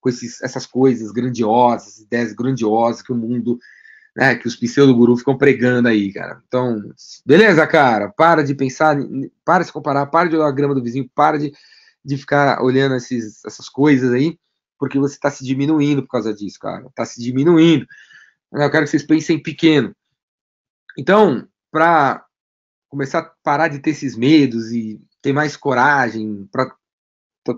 [0.00, 3.58] com esses, essas coisas grandiosas, ideias grandiosas que o mundo,
[4.16, 6.42] né, que os pseudo-gurus ficam pregando aí, cara.
[6.46, 6.92] Então,
[7.24, 8.96] beleza, cara, para de pensar,
[9.44, 11.52] para de se comparar, para de olhar a grama do vizinho, para de,
[12.04, 14.38] de ficar olhando esses, essas coisas aí,
[14.78, 16.86] porque você está se diminuindo por causa disso, cara.
[16.86, 17.86] Está se diminuindo.
[18.52, 19.94] Eu quero que vocês pensem pequeno.
[20.98, 22.24] Então, para
[22.88, 26.70] começar a parar de ter esses medos e ter mais coragem para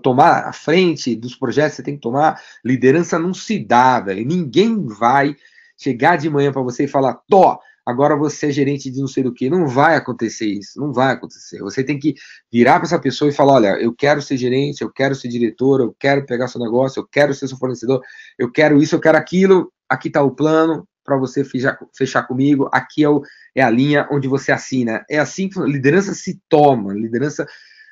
[0.01, 4.25] tomar a frente dos projetos, você tem que tomar liderança não se dá, velho.
[4.25, 5.35] Ninguém vai
[5.77, 9.23] chegar de manhã para você e falar, Tó, agora você é gerente de não sei
[9.23, 9.49] do que.
[9.49, 11.59] Não vai acontecer isso, não vai acontecer.
[11.59, 12.15] Você tem que
[12.51, 15.81] virar para essa pessoa e falar: olha, eu quero ser gerente, eu quero ser diretor,
[15.81, 18.01] eu quero pegar seu negócio, eu quero ser seu fornecedor,
[18.37, 19.71] eu quero isso, eu quero aquilo.
[19.87, 22.67] Aqui está o plano para você fechar, fechar comigo.
[22.73, 23.21] Aqui é o,
[23.53, 25.05] é a linha onde você assina.
[25.09, 26.93] É assim que liderança se toma.
[26.93, 27.45] Liderança,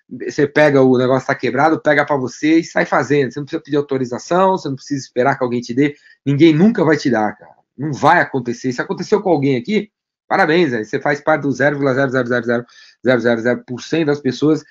[0.09, 3.31] você pega o negócio está quebrado, pega para você e sai fazendo.
[3.31, 5.95] Você não precisa pedir autorização, você não precisa esperar que alguém te dê.
[6.25, 7.62] Ninguém nunca vai te dar, cara.
[7.77, 8.71] Não vai acontecer.
[8.71, 9.91] Se aconteceu com alguém aqui,
[10.27, 10.83] parabéns, véio.
[10.85, 14.63] você faz parte do 0,00000% das pessoas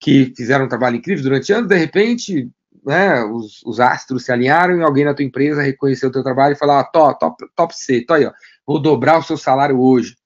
[0.00, 2.50] que fizeram um trabalho incrível durante anos, de repente,
[2.84, 6.52] né, os, os, astros se alinharam e alguém na tua empresa reconheceu o teu trabalho
[6.52, 8.32] e falou, ah, top, top, top C, tô aí, ó,
[8.66, 10.16] vou dobrar o seu salário hoje.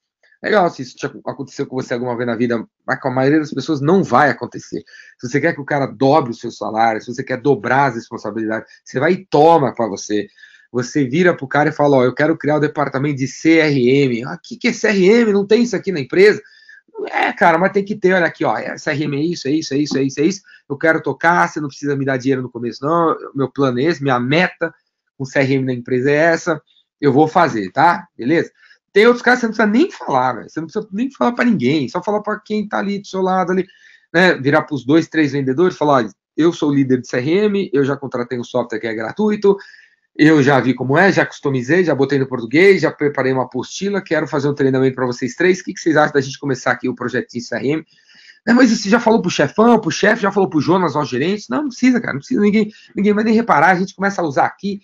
[0.43, 3.53] Legal, se isso aconteceu com você alguma vez na vida, mas com a maioria das
[3.53, 4.85] pessoas não vai acontecer.
[5.19, 7.97] Se você quer que o cara dobre o seu salário, se você quer dobrar as
[7.97, 10.29] responsabilidades, você vai e toma para você.
[10.71, 14.27] Você vira para o cara e fala: Ó, eu quero criar o departamento de CRM.
[14.27, 15.33] Ah, o que, é CRM?
[15.33, 16.43] Não tem isso aqui na empresa?
[17.07, 19.79] É, cara, mas tem que ter, olha aqui, ó, CRM é isso, é isso, é
[19.79, 20.43] isso, é isso, é isso.
[20.69, 23.17] Eu quero tocar, você não precisa me dar dinheiro no começo, não.
[23.35, 24.75] Meu plano é esse, minha meta
[25.17, 26.61] com CRM na empresa é essa.
[27.01, 28.07] Eu vou fazer, tá?
[28.17, 28.51] Beleza?
[28.93, 30.51] Tem outros caras que você não precisa nem falar, velho.
[30.51, 33.23] Você não precisa nem falar para ninguém, só falar para quem tá ali do seu
[33.23, 33.67] lado ali,
[34.13, 34.35] né?
[34.35, 37.97] Virar para os dois, três vendedores, falar, olha, eu sou líder de CRM, eu já
[37.97, 39.57] contratei um software que é gratuito,
[40.17, 44.03] eu já vi como é, já customizei, já botei no português, já preparei uma apostila,
[44.03, 45.61] quero fazer um treinamento para vocês três.
[45.61, 47.85] O que, que vocês acham da gente começar aqui o projetinho CRM?
[48.55, 51.49] Mas você já falou pro chefão, pro chefe, já falou pro Jonas, aos gerentes?
[51.49, 54.25] Não, não precisa, cara, não precisa, ninguém, ninguém vai nem reparar, a gente começa a
[54.25, 54.81] usar aqui.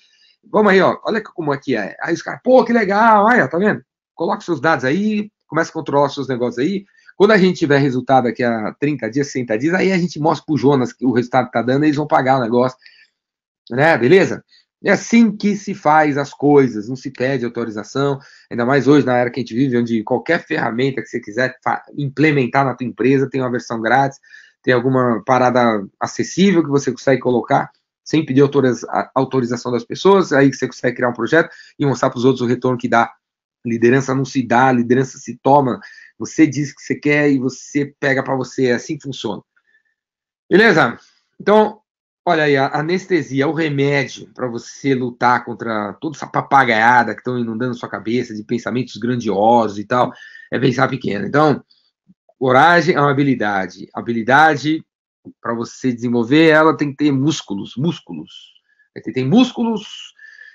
[0.50, 1.96] Vamos aí, ó, olha como aqui é.
[2.02, 3.82] Aí os caras, pô, que legal, olha, tá vendo?
[4.14, 6.84] Coloca seus dados aí, começa a controlar seus negócios aí.
[7.16, 10.44] Quando a gente tiver resultado aqui a 30 dias, 60 dias, aí a gente mostra
[10.44, 12.76] pro Jonas que o resultado que tá dando, eles vão pagar o negócio.
[13.70, 14.44] Né, beleza?
[14.84, 18.18] É assim que se faz as coisas, não se pede autorização,
[18.50, 21.56] ainda mais hoje na era que a gente vive, onde qualquer ferramenta que você quiser
[21.96, 24.18] implementar na tua empresa tem uma versão grátis,
[24.62, 27.70] tem alguma parada acessível que você consegue colocar
[28.04, 28.42] sem pedir
[29.14, 32.46] autorização das pessoas, aí você consegue criar um projeto e mostrar para os outros o
[32.46, 33.10] retorno que dá.
[33.64, 35.80] Liderança não se dá, liderança se toma.
[36.18, 39.40] Você diz que você quer e você pega para você, é assim que funciona.
[40.50, 40.98] Beleza?
[41.40, 41.80] Então,
[42.26, 47.38] Olha aí, a anestesia, o remédio para você lutar contra toda essa papagaiada que estão
[47.38, 50.10] inundando sua cabeça de pensamentos grandiosos e tal,
[50.50, 51.26] é pensar pequeno.
[51.26, 51.62] Então,
[52.38, 53.88] coragem é uma habilidade.
[53.92, 54.82] Habilidade,
[55.38, 58.54] para você desenvolver ela, tem que ter músculos, músculos.
[59.12, 60.14] Tem músculos,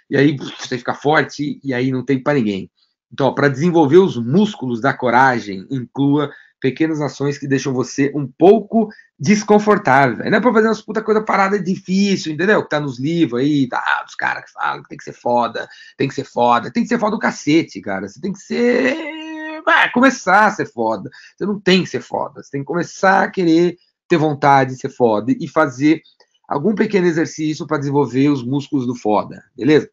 [0.10, 2.72] e aí você fica forte, e aí não tem para ninguém.
[3.14, 8.90] Então, para desenvolver os músculos da coragem, inclua pequenas ações que deixam você um pouco
[9.18, 10.30] desconfortável.
[10.30, 12.64] Não é pra fazer umas puta coisa parada difícil, entendeu?
[12.64, 15.68] Que tá nos livros aí, tá, dos caras que falam que tem que ser foda,
[15.98, 18.08] tem que ser foda, tem que ser foda do cacete, cara.
[18.08, 19.62] Você tem que ser.
[19.66, 21.10] Vai, começar a ser foda.
[21.36, 22.42] Você não tem que ser foda.
[22.42, 26.02] Você tem que começar a querer ter vontade de ser foda e fazer
[26.48, 29.90] algum pequeno exercício para desenvolver os músculos do foda, beleza?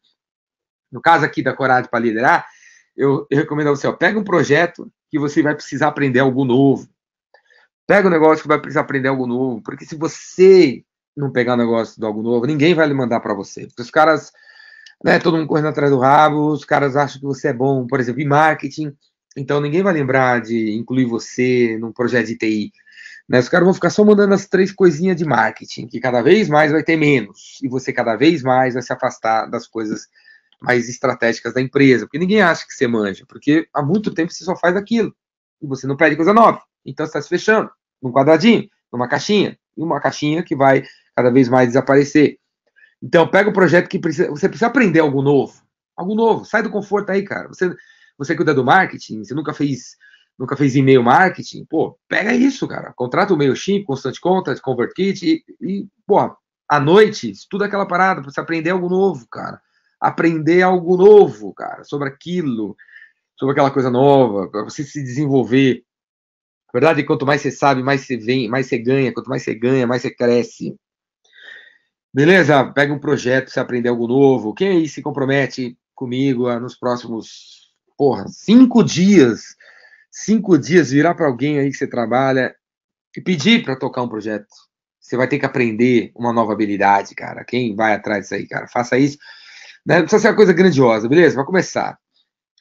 [0.90, 2.46] No caso aqui da coragem para liderar,
[2.96, 6.44] eu, eu recomendo a você, ó, pega um projeto que você vai precisar aprender algo
[6.44, 6.88] novo.
[7.86, 10.82] Pega um negócio que vai precisar aprender algo novo, porque se você
[11.16, 13.66] não pegar um negócio de algo novo, ninguém vai lhe mandar para você.
[13.66, 14.32] Porque os caras,
[15.04, 18.00] né, todo mundo correndo atrás do rabo, os caras acham que você é bom, por
[18.00, 18.94] exemplo, em marketing,
[19.36, 22.72] então ninguém vai lembrar de incluir você num projeto de TI.
[23.28, 23.38] Né?
[23.38, 26.72] Os caras vão ficar só mandando as três coisinhas de marketing, que cada vez mais
[26.72, 30.08] vai ter menos, e você cada vez mais vai se afastar das coisas
[30.60, 34.44] mais estratégicas da empresa, porque ninguém acha que você manja, porque há muito tempo você
[34.44, 35.14] só faz aquilo,
[35.60, 36.62] e você não pede coisa nova.
[36.84, 37.70] Então você está se fechando
[38.02, 42.38] num quadradinho, numa caixinha, em uma caixinha que vai cada vez mais desaparecer.
[43.02, 45.62] Então, pega o projeto que precisa, você precisa aprender algo novo.
[45.96, 46.44] Algo novo.
[46.44, 47.48] Sai do conforto aí, cara.
[47.48, 47.74] Você,
[48.16, 49.96] você cuida do marketing, você nunca fez
[50.38, 52.92] nunca fez e-mail marketing, pô, pega isso, cara.
[52.94, 56.36] Contrata o MailChimp, Constant Contact, ConvertKit e, e, pô,
[56.68, 59.60] à noite, estuda aquela parada para você aprender algo novo, cara.
[60.00, 62.76] Aprender algo novo, cara, sobre aquilo,
[63.38, 65.84] sobre aquela coisa nova, para você se desenvolver.
[66.68, 69.12] A verdade quanto mais você sabe, mais você vem, mais você ganha.
[69.12, 70.76] Quanto mais você ganha, mais você cresce.
[72.12, 72.64] Beleza?
[72.72, 74.54] Pega um projeto, você aprender algo novo.
[74.54, 79.56] Quem aí se compromete comigo nos próximos, porra, cinco dias?
[80.10, 82.54] Cinco dias virar para alguém aí que você trabalha
[83.14, 84.46] e pedir para tocar um projeto.
[84.98, 87.44] Você vai ter que aprender uma nova habilidade, cara.
[87.44, 88.66] Quem vai atrás disso aí, cara?
[88.66, 89.18] Faça isso.
[89.86, 89.98] Né?
[89.98, 91.36] Não precisa ser uma coisa grandiosa, beleza?
[91.36, 91.96] Vai começar.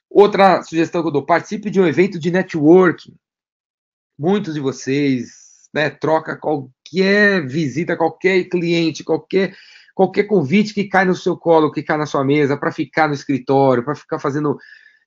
[0.10, 3.16] Outra sugestão que eu dou: participe de um evento de networking.
[4.18, 9.54] Muitos de vocês né, troca qualquer visita, qualquer cliente, qualquer,
[9.94, 13.14] qualquer convite que cai no seu colo, que cai na sua mesa, para ficar no
[13.14, 14.58] escritório, para ficar fazendo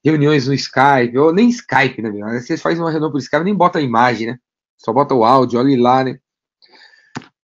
[0.04, 2.10] reuniões no Skype, ou nem Skype, né?
[2.10, 2.28] Meu?
[2.28, 4.38] Você faz uma reunião por Skype, nem bota a imagem, né?
[4.76, 6.18] Só bota o áudio, olha lá, né?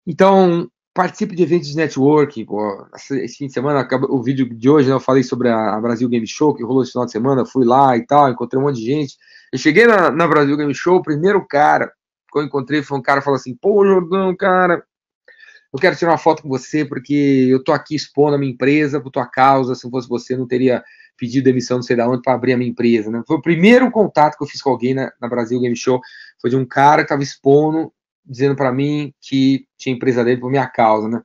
[0.07, 2.45] Então, participe de eventos de networking.
[2.45, 2.85] Pô.
[2.93, 6.27] Esse fim de semana, o vídeo de hoje, né, eu falei sobre a Brasil Game
[6.27, 8.85] Show, que rolou esse final de semana, fui lá e tal, encontrei um monte de
[8.85, 9.17] gente.
[9.53, 11.93] Eu cheguei na, na Brasil Game Show, o primeiro cara
[12.33, 14.83] que eu encontrei foi um cara que falou assim: pô, Jordão, cara,
[15.73, 19.01] eu quero tirar uma foto com você porque eu tô aqui expondo a minha empresa
[19.01, 19.77] por tua causa.
[19.77, 20.83] Se fosse você, não teria
[21.17, 23.09] pedido demissão, não sei da onde, para abrir a minha empresa.
[23.09, 23.23] Né?
[23.25, 26.01] Foi o primeiro contato que eu fiz com alguém na, na Brasil Game Show.
[26.43, 27.93] Foi de um cara que estava expondo,
[28.29, 31.23] dizendo para mim que tinha empresa dele por minha causa, né?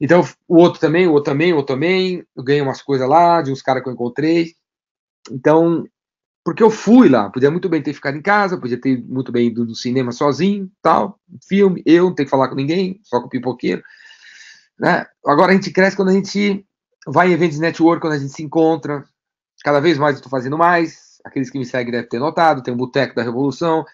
[0.00, 2.24] Então, o outro também, o outro também, o outro também.
[2.36, 4.54] Eu ganhei umas coisas lá de uns caras que eu encontrei.
[5.30, 5.84] Então,
[6.44, 9.48] porque eu fui lá, podia muito bem ter ficado em casa, podia ter muito bem
[9.48, 13.26] ido no cinema sozinho, tal, filme, eu não tenho que falar com ninguém, só com
[13.26, 13.82] o pipoqueiro,
[14.78, 15.04] né?
[15.26, 16.64] Agora a gente cresce quando a gente
[17.06, 19.04] vai em eventos de network, quando a gente se encontra,
[19.62, 22.72] cada vez mais eu estou fazendo mais, aqueles que me seguem devem ter notado, tem
[22.72, 23.84] o Boteco da Revolução,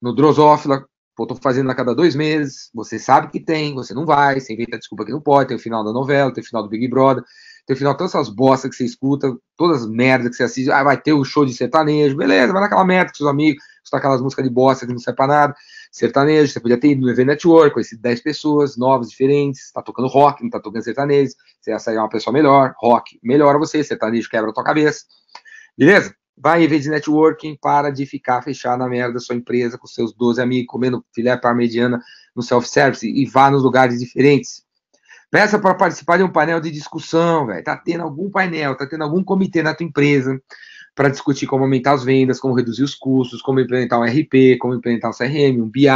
[0.00, 0.86] no Drosófila,
[1.18, 4.54] eu estou fazendo a cada dois meses, você sabe que tem, você não vai, você
[4.54, 6.88] inventa desculpa que não pode, tem o final da novela, tem o final do Big
[6.88, 7.22] Brother,
[7.66, 10.70] tem o final todas essas bostas que você escuta, todas as merdas que você assiste,
[10.70, 13.98] ah, vai ter o show de sertanejo, beleza, vai naquela merda com seus amigos, escutar
[13.98, 15.54] aquelas músicas de bosta que não serve pra nada,
[15.90, 20.08] sertanejo, você podia ter ido no evento network, conhecido 10 pessoas, novas, diferentes, tá tocando
[20.08, 24.30] rock, não tá tocando sertanejo, você ia sair uma pessoa melhor, rock melhora você, sertanejo
[24.30, 25.04] quebra a tua cabeça,
[25.76, 26.14] beleza?
[26.36, 29.86] Vai em evento de networking, para de ficar fechado na merda da sua empresa com
[29.86, 32.00] seus 12 amigos, comendo filé parmegiana
[32.34, 34.64] no self-service e vá nos lugares diferentes.
[35.30, 37.64] Peça para participar de um painel de discussão, velho.
[37.64, 40.38] Tá tendo algum painel, tá tendo algum comitê na tua empresa
[40.94, 44.74] para discutir como aumentar as vendas, como reduzir os custos, como implementar um RP, como
[44.74, 45.88] implementar um CRM, um BI,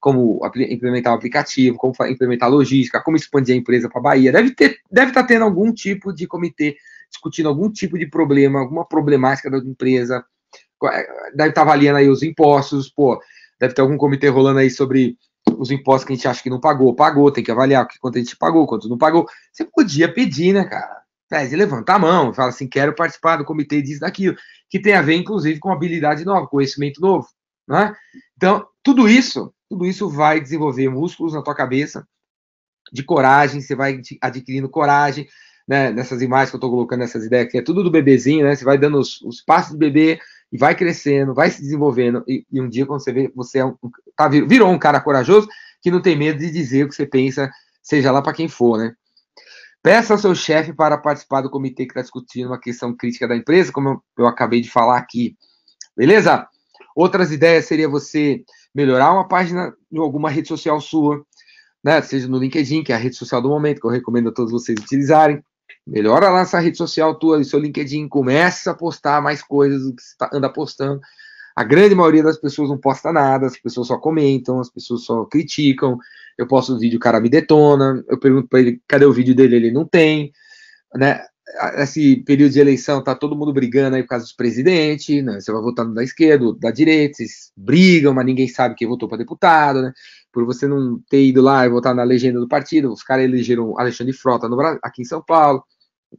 [0.00, 4.32] como implementar um aplicativo, como implementar logística, como expandir a empresa para a Bahia.
[4.32, 6.76] Deve ter, deve estar tá tendo algum tipo de comitê
[7.10, 10.24] discutindo algum tipo de problema, alguma problemática da empresa.
[11.34, 13.20] Deve estar tá avaliando aí os impostos, pô,
[13.60, 15.18] deve ter algum comitê rolando aí sobre
[15.58, 18.18] os impostos que a gente acha que não pagou, pagou, tem que avaliar quanto a
[18.18, 19.26] gente pagou, quanto não pagou.
[19.52, 21.00] Você podia pedir, né, cara?
[21.28, 24.36] Pede, levanta a mão, fala assim, quero participar do comitê disso, daquilo,
[24.68, 27.28] que tem a ver, inclusive, com habilidade nova, conhecimento novo,
[27.68, 27.94] né?
[28.36, 32.04] Então, tudo isso, tudo isso vai desenvolver músculos na tua cabeça,
[32.92, 35.28] de coragem, você vai adquirindo coragem,
[35.70, 38.56] né, nessas imagens que eu estou colocando, nessas ideias, que é tudo do bebezinho, né?
[38.56, 40.18] Você vai dando os, os passos do bebê,
[40.52, 43.64] e vai crescendo, vai se desenvolvendo, e, e um dia, quando você vê, você é
[43.64, 43.76] um,
[44.16, 45.48] tá, virou um cara corajoso
[45.80, 47.48] que não tem medo de dizer o que você pensa,
[47.80, 48.92] seja lá para quem for, né?
[49.80, 53.36] Peça ao seu chefe para participar do comitê que está discutindo uma questão crítica da
[53.36, 55.36] empresa, como eu, eu acabei de falar aqui.
[55.96, 56.48] Beleza?
[56.96, 58.42] Outras ideias seria você
[58.74, 61.24] melhorar uma página em alguma rede social sua,
[61.82, 62.02] né?
[62.02, 64.50] Seja no LinkedIn, que é a rede social do momento, que eu recomendo a todos
[64.50, 65.40] vocês utilizarem.
[65.90, 70.00] Melhora lá essa rede social tua, seu LinkedIn, começa a postar mais coisas do que
[70.00, 71.00] você tá, anda postando.
[71.56, 75.24] A grande maioria das pessoas não posta nada, as pessoas só comentam, as pessoas só
[75.24, 75.98] criticam.
[76.38, 78.04] Eu posto um vídeo, o cara me detona.
[78.08, 79.56] Eu pergunto para ele, cadê o vídeo dele?
[79.56, 80.32] Ele não tem.
[80.94, 81.20] Né?
[81.78, 85.40] Esse período de eleição tá todo mundo brigando aí por causa dos presidentes, né?
[85.40, 89.18] Você vai votando da esquerda, da direita, vocês brigam, mas ninguém sabe quem votou para
[89.18, 89.92] deputado, né?
[90.32, 93.76] Por você não ter ido lá e votar na legenda do partido, os caras elegeram
[93.76, 95.64] Alexandre Frota no aqui em São Paulo.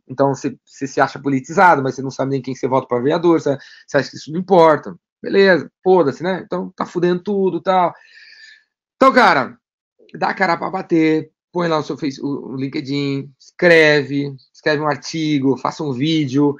[0.07, 3.01] Então você, você, se acha politizado, mas você não sabe nem quem você vota para
[3.01, 4.95] vereador, você, você, acha que isso não importa.
[5.21, 6.41] Beleza, foda-se, né?
[6.45, 7.93] Então tá fudendo tudo tal.
[8.95, 9.57] Então, cara,
[10.15, 14.87] dá a cara para bater, põe lá o seu face, o LinkedIn, escreve, escreve um
[14.87, 16.55] artigo, faça um vídeo,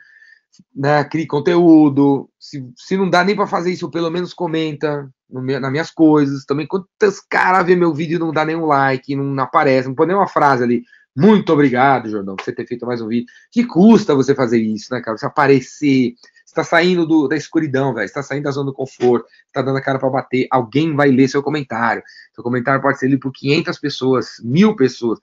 [0.76, 2.30] né, crie conteúdo.
[2.40, 6.46] Se, se não dá nem para fazer isso, pelo menos comenta, no nas minhas coisas.
[6.46, 9.96] Também quantos caras vê meu vídeo e não dá nenhum like, não, não aparece, não
[9.96, 10.84] põe nenhuma frase ali.
[11.16, 13.28] Muito obrigado, Jordão, por você ter feito mais um vídeo.
[13.52, 15.18] Que custa você fazer isso, né, cara?
[15.18, 16.14] Você aparecer.
[16.46, 18.08] Você tá saindo do, da escuridão, velho.
[18.08, 19.26] Você tá saindo da zona do conforto.
[19.52, 20.48] Tá dando a cara para bater.
[20.50, 22.02] Alguém vai ler seu comentário.
[22.34, 25.20] Seu comentário pode ser lido por 500 pessoas, mil pessoas.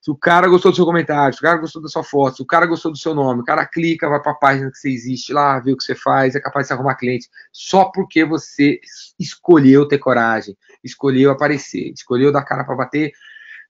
[0.00, 2.42] Se o cara gostou do seu comentário, se o cara gostou da sua foto, se
[2.42, 4.90] o cara gostou do seu nome, o cara clica, vai para a página que você
[4.90, 8.80] existe lá, vê o que você faz, é capaz de arrumar cliente só porque você
[9.18, 13.12] escolheu ter coragem, escolheu aparecer, escolheu dar cara para bater.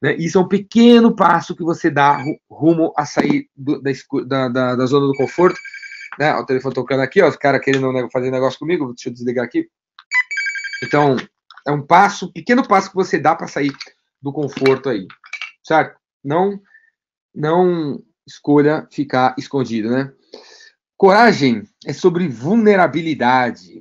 [0.00, 0.16] Né?
[0.16, 3.80] Isso é um pequeno passo que você dá rumo a sair do,
[4.26, 5.58] da, da, da, zona do conforto.
[6.18, 6.34] Né?
[6.34, 9.68] O telefone tocando aqui, ó, os caras querendo fazer negócio comigo, deixa eu desligar aqui.
[10.84, 11.16] Então,
[11.66, 13.72] é um passo, pequeno passo que você dá para sair
[14.22, 15.06] do conforto aí,
[15.62, 15.98] certo?
[16.24, 16.60] não
[17.34, 20.12] não escolha ficar escondido, né?
[20.96, 23.80] Coragem é sobre vulnerabilidade,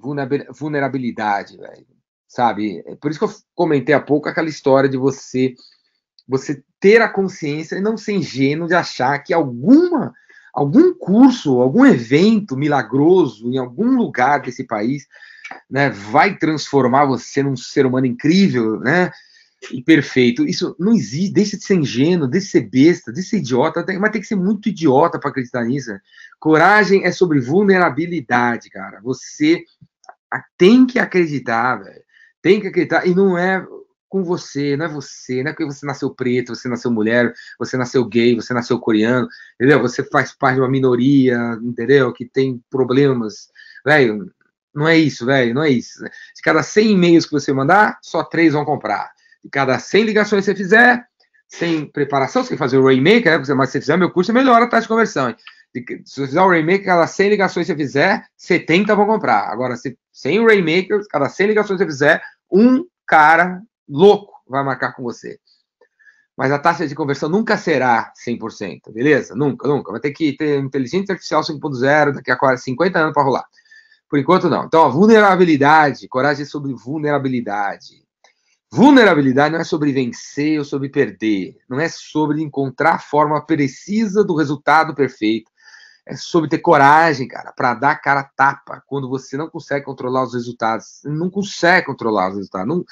[0.52, 1.88] vulnerabilidade, velho.
[2.28, 2.84] Sabe?
[2.86, 5.56] É por isso que eu comentei há pouco aquela história de você
[6.28, 10.14] você ter a consciência e não ser ingênuo de achar que alguma
[10.54, 15.08] algum curso, algum evento milagroso em algum lugar desse país,
[15.70, 19.12] né, vai transformar você num ser humano incrível, né?
[19.72, 20.46] e perfeito.
[20.46, 21.34] Isso não existe.
[21.34, 23.86] Deixa de ser ingênuo, deixa de ser besta, deixa de ser idiota.
[24.00, 25.92] Mas tem que ser muito idiota para acreditar nisso.
[25.92, 26.00] Né?
[26.40, 29.00] Coragem é sobre vulnerabilidade, cara.
[29.02, 29.64] Você
[30.58, 32.02] tem que acreditar, velho.
[32.42, 33.08] Tem que acreditar.
[33.08, 33.66] E não é
[34.10, 37.78] com você, não é você, não é porque você nasceu preto, você nasceu mulher, você
[37.78, 39.82] nasceu gay, você nasceu coreano, entendeu?
[39.82, 42.14] Você faz parte de uma minoria, entendeu?
[42.14, 43.50] Que tem problemas,
[43.86, 44.32] velho.
[44.74, 46.04] Não é isso, velho, não é isso.
[46.04, 49.12] De cada 100 e-mails que você mandar, só três vão comprar
[49.48, 51.06] de cada 100 ligações que você fizer,
[51.48, 53.54] sem preparação, você tem que fazer o Rainmaker, né?
[53.54, 55.34] mas se você fizer meu curso, melhora a taxa de conversão.
[55.74, 59.50] Se você fizer o Rainmaker, cada 100 ligações que você fizer, 70 vão comprar.
[59.50, 64.64] Agora, se, sem o Rainmaker, cada 100 ligações que você fizer, um cara louco vai
[64.64, 65.40] marcar com você.
[66.38, 69.36] Mas a taxa de conversão nunca será 100%, beleza?
[69.36, 69.92] Nunca, nunca.
[69.92, 73.46] Vai ter que ter inteligência artificial 5.0 daqui a 50 anos para rolar.
[74.08, 74.66] Por enquanto, não.
[74.66, 78.06] Então, vulnerabilidade, coragem sobre vulnerabilidade.
[78.72, 84.24] Vulnerabilidade não é sobre vencer ou sobre perder, não é sobre encontrar a forma precisa
[84.24, 85.50] do resultado perfeito.
[86.10, 90.34] É sobre ter coragem, cara, para dar cara tapa quando você não consegue controlar os
[90.34, 91.02] resultados.
[91.04, 92.68] Não consegue controlar os resultados.
[92.68, 92.86] Não,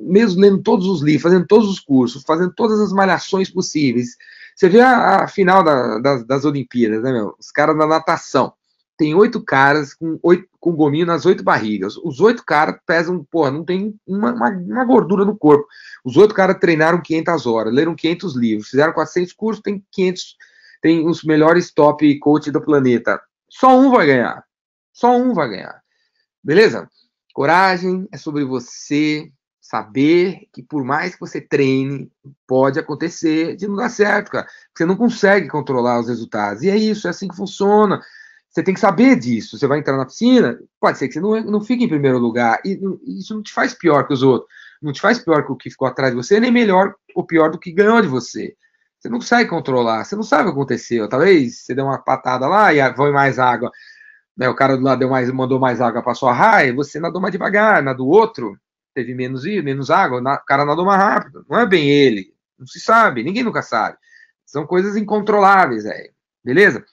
[0.00, 4.16] mesmo lendo todos os livros, fazendo todos os cursos, fazendo todas as malhações possíveis.
[4.54, 7.34] Você vê a, a final da, das, das Olimpíadas, né, meu?
[7.38, 8.52] Os caras da natação
[9.00, 11.96] tem oito caras com, oito, com gominho nas oito barrigas.
[11.96, 15.66] Os oito caras pesam, porra, não tem uma, uma, uma, gordura no corpo.
[16.04, 20.36] Os oito caras treinaram 500 horas, leram 500 livros, fizeram 400 cursos, tem 500,
[20.80, 23.20] tem os melhores top coach do planeta.
[23.48, 24.44] Só um vai ganhar.
[24.92, 25.82] Só um vai ganhar.
[26.42, 26.88] Beleza?
[27.34, 29.30] Coragem é sobre você
[29.70, 32.10] saber que por mais que você treine,
[32.46, 34.46] pode acontecer de não dar certo, cara.
[34.74, 36.62] Você não consegue controlar os resultados.
[36.62, 38.00] E é isso, é assim que funciona.
[38.48, 39.56] Você tem que saber disso.
[39.56, 42.60] Você vai entrar na piscina, pode ser que você não, não fique em primeiro lugar.
[42.64, 44.50] E isso não te faz pior que os outros.
[44.82, 47.50] Não te faz pior que o que ficou atrás de você, nem melhor ou pior
[47.50, 48.56] do que ganhou de você.
[49.00, 51.08] Você não consegue controlar, você não sabe o que aconteceu.
[51.08, 53.72] Talvez você deu uma patada lá e foi mais água.
[54.36, 57.20] Né, o cara do lado deu mais, mandou mais água para sua raia, você nadou
[57.20, 57.82] mais devagar.
[57.82, 58.58] Na do outro,
[58.94, 61.46] teve menos, menos água, o cara nadou mais rápido.
[61.48, 62.34] Não é bem ele.
[62.58, 63.96] Não se sabe, ninguém nunca sabe.
[64.44, 66.10] São coisas incontroláveis, é.
[66.44, 66.84] beleza?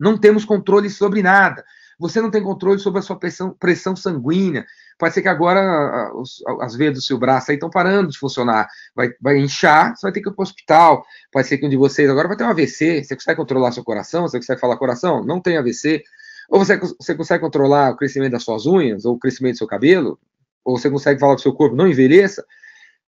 [0.00, 1.64] Não temos controle sobre nada.
[2.00, 4.66] Você não tem controle sobre a sua pressão, pressão sanguínea.
[5.02, 6.12] Pode ser que agora
[6.60, 8.68] as veias do seu braço aí estão parando de funcionar.
[8.94, 11.04] Vai, vai inchar, você vai ter que ir para o hospital.
[11.32, 13.02] Pode ser que um de vocês agora vai ter um AVC.
[13.02, 14.22] Você consegue controlar seu coração?
[14.22, 15.24] Você consegue falar coração?
[15.24, 16.04] Não tem AVC.
[16.48, 19.66] Ou você, você consegue controlar o crescimento das suas unhas, ou o crescimento do seu
[19.66, 20.20] cabelo?
[20.64, 22.46] Ou você consegue falar para o seu corpo, não envelheça?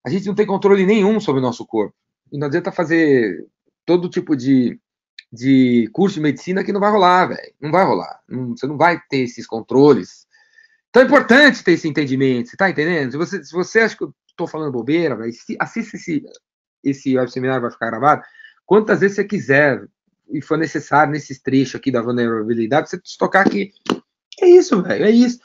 [0.05, 1.95] A gente não tem controle nenhum sobre o nosso corpo.
[2.33, 3.47] E não adianta fazer
[3.87, 4.81] todo tipo de
[5.33, 7.55] de curso de medicina que não vai rolar, velho.
[7.61, 8.21] Não vai rolar.
[8.29, 10.24] Não, você não vai ter esses controles.
[10.95, 13.11] Então é importante ter esse entendimento, você tá entendendo?
[13.11, 15.19] Se você, se você acha que eu tô falando bobeira,
[15.59, 16.23] assista esse,
[16.85, 18.23] esse web seminário, vai ficar gravado,
[18.65, 19.85] quantas vezes você quiser
[20.31, 23.73] e for necessário nesses trechos aqui da vulnerabilidade, você tocar aqui.
[24.41, 25.41] É isso, velho, é isso.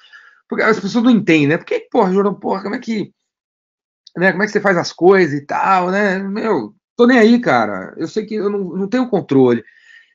[0.48, 1.58] Porque as pessoas não entendem, né?
[1.58, 3.12] Porque, porra, Jordan, porra, como é que.
[4.16, 6.20] Né, como é que você faz as coisas e tal, né?
[6.20, 7.96] Meu, tô nem aí, cara.
[7.98, 9.64] Eu sei que eu não, não tenho controle.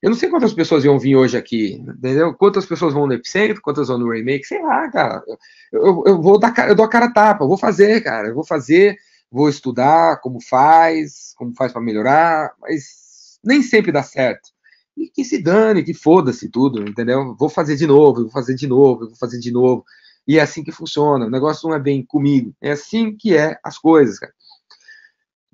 [0.05, 2.35] Eu não sei quantas pessoas iam vir hoje aqui, entendeu?
[2.35, 5.25] Quantas pessoas vão no Epicentro, quantas vão no Remake, sei lá, cara.
[5.73, 8.29] Eu, eu, vou dar, eu dou a cara a tapa, eu vou fazer, cara.
[8.29, 8.99] Eu vou fazer,
[9.33, 14.51] vou estudar como faz, como faz para melhorar, mas nem sempre dá certo.
[14.95, 17.35] E que se dane, que foda-se tudo, entendeu?
[17.35, 19.87] Vou fazer de novo, vou fazer de novo, vou fazer de novo.
[20.29, 21.25] E é assim que funciona.
[21.25, 22.55] O negócio não é bem comigo.
[22.61, 24.35] É assim que é as coisas, cara.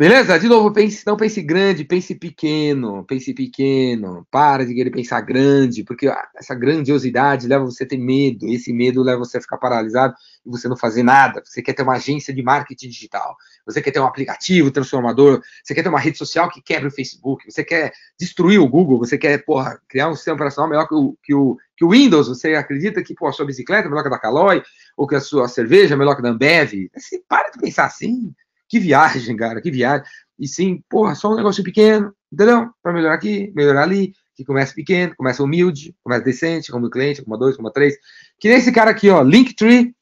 [0.01, 0.39] Beleza?
[0.39, 4.27] De novo, pense, não pense grande, pense pequeno, pense pequeno.
[4.31, 8.49] Para de querer pensar grande, porque essa grandiosidade leva você a ter medo.
[8.49, 10.15] Esse medo leva você a ficar paralisado
[10.47, 11.43] e você não fazer nada.
[11.45, 13.37] Você quer ter uma agência de marketing digital,
[13.67, 16.91] você quer ter um aplicativo transformador, você quer ter uma rede social que quebra o
[16.91, 20.95] Facebook, você quer destruir o Google, você quer, porra, criar um sistema operacional melhor que
[20.95, 22.27] o, que o, que o Windows.
[22.27, 24.63] Você acredita que, pô, a sua bicicleta é melhor que a da Caloi,
[24.97, 26.89] ou que a sua cerveja é melhor que a da Ambev?
[26.97, 28.33] Assim, para de pensar assim.
[28.71, 30.07] Que viagem, cara, que viagem.
[30.39, 32.71] E sim, porra, só um negócio pequeno, entendeu?
[32.81, 37.37] Para melhorar aqui, melhorar ali, que começa pequeno, começa humilde, começa decente, como cliente, como
[37.37, 37.97] dois, como três.
[38.39, 39.93] Que nem esse cara aqui, ó, Linktree.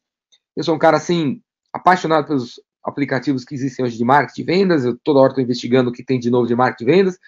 [0.55, 1.41] Eu sou um cara, assim,
[1.73, 4.85] apaixonado pelos aplicativos que existem hoje de marketing e vendas.
[4.85, 7.19] Eu toda hora estou investigando o que tem de novo de marketing e vendas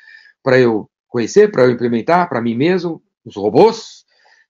[0.43, 4.05] para eu conhecer, para eu implementar, para mim mesmo, os robôs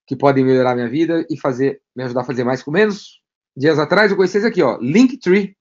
[0.06, 3.20] que podem melhorar minha vida e fazer, me ajudar a fazer mais com menos.
[3.56, 5.56] Dias atrás eu conheci esse aqui, ó, Linktree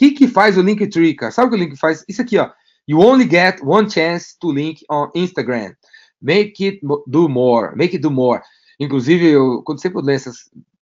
[0.00, 1.30] que, que faz o Linktree, cara?
[1.30, 2.02] Sabe o que o Link faz?
[2.08, 2.50] Isso aqui, ó.
[2.88, 5.74] You only get one chance to link on Instagram.
[6.20, 7.76] Make it do more.
[7.76, 8.40] Make it do more.
[8.80, 10.30] Inclusive, eu, quando sempre lanço,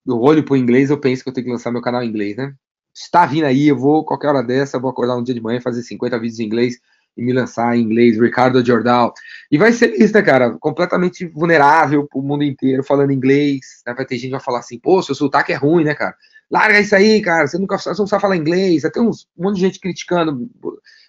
[0.07, 2.37] eu olho pro inglês, eu penso que eu tenho que lançar meu canal em inglês,
[2.37, 2.55] né?
[2.95, 5.83] Está vindo aí, eu vou, qualquer hora dessa, vou acordar um dia de manhã, fazer
[5.83, 6.79] 50 vídeos em inglês
[7.17, 9.13] e me lançar em inglês, Ricardo Jordal.
[9.51, 10.57] E vai ser isso, né, cara?
[10.61, 13.83] Completamente vulnerável pro mundo inteiro, falando inglês.
[13.85, 13.95] Né?
[13.95, 16.15] Vai ter gente que vai falar assim, pô, seu sotaque é ruim, né, cara?
[16.51, 18.85] Larga isso aí, cara, você nunca você não sabe falar inglês.
[18.85, 20.51] Até um monte de gente criticando,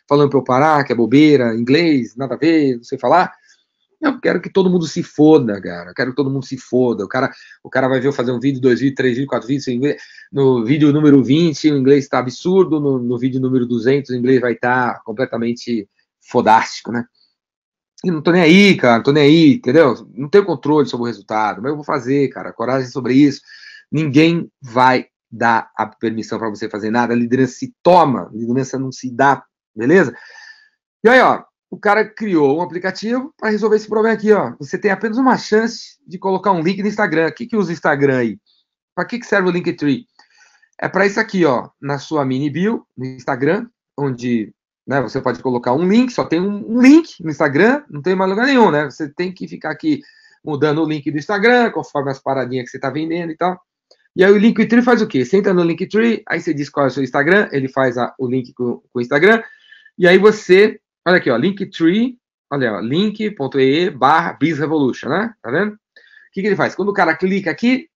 [0.07, 3.31] falando para eu parar, que é bobeira, inglês, nada a ver, não sei falar.
[4.01, 5.91] Eu quero que todo mundo se foda, cara.
[5.91, 7.03] Eu quero que todo mundo se foda.
[7.03, 7.29] O cara,
[7.61, 9.67] o cara vai ver eu fazer um vídeo, dois vídeos, três vídeos, quatro vídeos.
[9.67, 12.79] Inglês, no vídeo número 20, o inglês está absurdo.
[12.79, 15.87] No, no, vídeo número 200, o inglês vai estar tá completamente
[16.21, 17.05] fodástico, né?
[18.01, 18.97] E não tô nem aí, cara.
[18.97, 20.07] Não tô nem aí, entendeu?
[20.13, 21.61] Não tenho controle sobre o resultado.
[21.61, 22.53] Mas eu vou fazer, cara.
[22.53, 23.41] Coragem sobre isso.
[23.91, 28.79] Ninguém vai dá a permissão para você fazer nada, a liderança se toma, a liderança
[28.79, 29.43] não se dá,
[29.75, 30.15] beleza?
[31.03, 34.55] E aí, ó, o cara criou um aplicativo para resolver esse problema aqui, ó.
[34.59, 37.27] Você tem apenas uma chance de colocar um link no Instagram.
[37.27, 38.39] O que, que usa o Instagram aí?
[38.95, 40.05] Para que, que serve o Linktree?
[40.81, 43.67] É para isso aqui, ó, na sua mini bio, no Instagram,
[43.97, 44.53] onde
[44.87, 48.29] né, você pode colocar um link, só tem um, link no Instagram, não tem mais
[48.29, 48.85] lugar nenhum, né?
[48.85, 50.01] Você tem que ficar aqui
[50.43, 53.61] mudando o link do Instagram, conforme as paradinhas que você está vendendo e tal.
[54.15, 55.23] E aí o Linktree faz o quê?
[55.23, 58.13] Você entra no Linktree, aí você diz qual é o seu Instagram, ele faz a,
[58.17, 59.43] o link com, com, o Instagram,
[59.97, 62.17] e aí você, olha aqui, ó, Linktree,
[62.51, 65.33] olha, link.ee barra Revolution, né?
[65.41, 65.73] Tá vendo?
[65.73, 65.77] O
[66.33, 66.75] que, que ele faz?
[66.75, 67.89] Quando o cara clica aqui,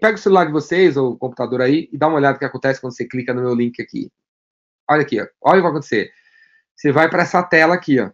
[0.00, 2.44] pega o celular de vocês ou o computador aí e dá uma olhada no que
[2.44, 4.10] acontece quando você clica no meu link aqui.
[4.90, 6.10] Olha aqui, ó, olha o que vai acontecer.
[6.74, 8.10] Você vai para essa tela aqui, ó.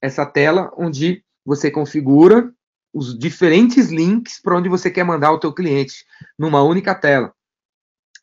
[0.00, 2.52] Essa tela onde você configura
[2.92, 6.04] os diferentes links para onde você quer mandar o teu cliente
[6.38, 7.32] numa única tela.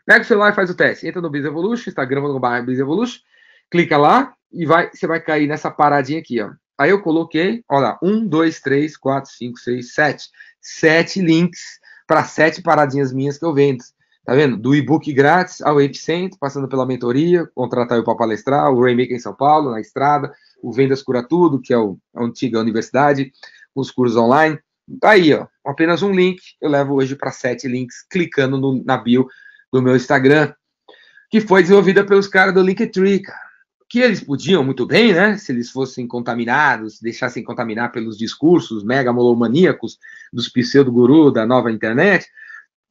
[0.06, 1.08] Pega o celular e faz o teste.
[1.08, 3.20] Entra no Biz Evolution, instagram.com.br Biz Evolution,
[3.70, 6.52] clica lá e vai, você vai cair nessa paradinha aqui, ó.
[6.78, 10.30] Aí eu coloquei, olha lá, um, dois, três, quatro, cinco, seis, sete.
[10.62, 13.84] Sete links para sete paradinhas minhas que eu vendo.
[14.26, 14.56] Tá vendo?
[14.56, 19.20] Do e-book grátis ao Epicentro, passando pela mentoria, contratar eu para palestrar, o Rainmaker em
[19.20, 23.32] São Paulo, na estrada, o Vendas Cura Tudo, que é o, a antiga universidade,
[23.80, 24.60] os cursos online.
[25.00, 25.48] Tá aí, ó.
[25.66, 26.42] Apenas um link.
[26.62, 29.28] Eu levo hoje para sete links, clicando no, na bio
[29.72, 30.54] do meu Instagram,
[31.30, 33.50] que foi desenvolvida pelos caras do Linktree, cara.
[33.88, 35.38] Que eles podiam muito bem, né?
[35.38, 39.98] Se eles fossem contaminados, deixassem contaminar pelos discursos mega molomaníacos
[40.32, 42.28] dos pseudo-guru da nova internet,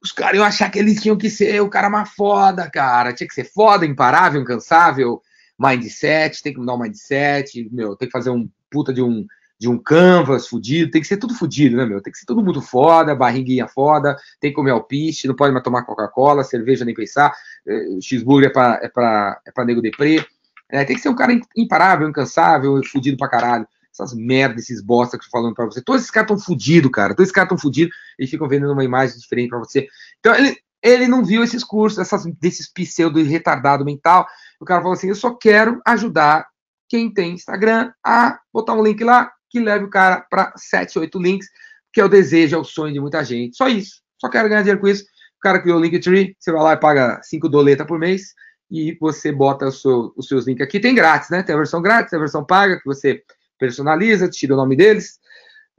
[0.01, 3.13] os caras iam achar que eles tinham que ser o cara mais foda, cara.
[3.13, 5.21] Tinha que ser foda, imparável, incansável,
[5.59, 9.25] mindset, tem que mudar o mindset, meu, tem que fazer um puta de um
[9.59, 12.01] de um canvas fudido, tem que ser tudo fudido, né, meu?
[12.01, 15.63] Tem que ser tudo muito foda, barriguinha foda, tem que comer alpiste, não pode mais
[15.63, 17.35] tomar Coca-Cola, cerveja nem pensar,
[17.67, 20.25] eh, cheeseburger é pra, é pra, é pra nego deprê.
[20.71, 23.67] É, tem que ser um cara imparável, incansável, fudido pra caralho.
[23.91, 25.81] Essas merdas, esses bosta que eu tô falando pra você.
[25.81, 27.09] Todos esses caras tão fudidos, cara.
[27.09, 29.87] Todos esses caras tão fudidos e ficam vendendo uma imagem diferente pra você.
[30.19, 34.27] Então, ele, ele não viu esses cursos, essas, desses pseudo retardado mental.
[34.59, 36.47] O cara falou assim: eu só quero ajudar
[36.87, 41.19] quem tem Instagram a botar um link lá, que leve o cara para 7, 8
[41.19, 41.47] links,
[41.91, 43.57] que é o desejo, é o sonho de muita gente.
[43.57, 44.01] Só isso.
[44.19, 45.03] Só quero ganhar dinheiro com isso.
[45.37, 48.33] O cara criou o Linktree, você vai lá e paga 5 doletas por mês
[48.69, 50.79] e você bota seu, os seus links aqui.
[50.79, 51.41] Tem grátis, né?
[51.41, 53.23] Tem a versão grátis, tem a versão paga, que você
[53.57, 55.17] personaliza, tira o nome deles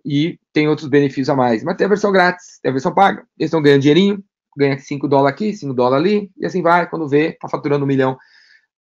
[0.05, 1.63] e tem outros benefícios a mais.
[1.63, 3.21] Mas tem a versão grátis, tem a versão paga.
[3.39, 4.25] Eles estão ganhando dinheirinho,
[4.57, 6.89] ganha 5 dólares aqui, 5 dólares ali, e assim vai.
[6.89, 8.19] Quando vê, tá faturando um milhão.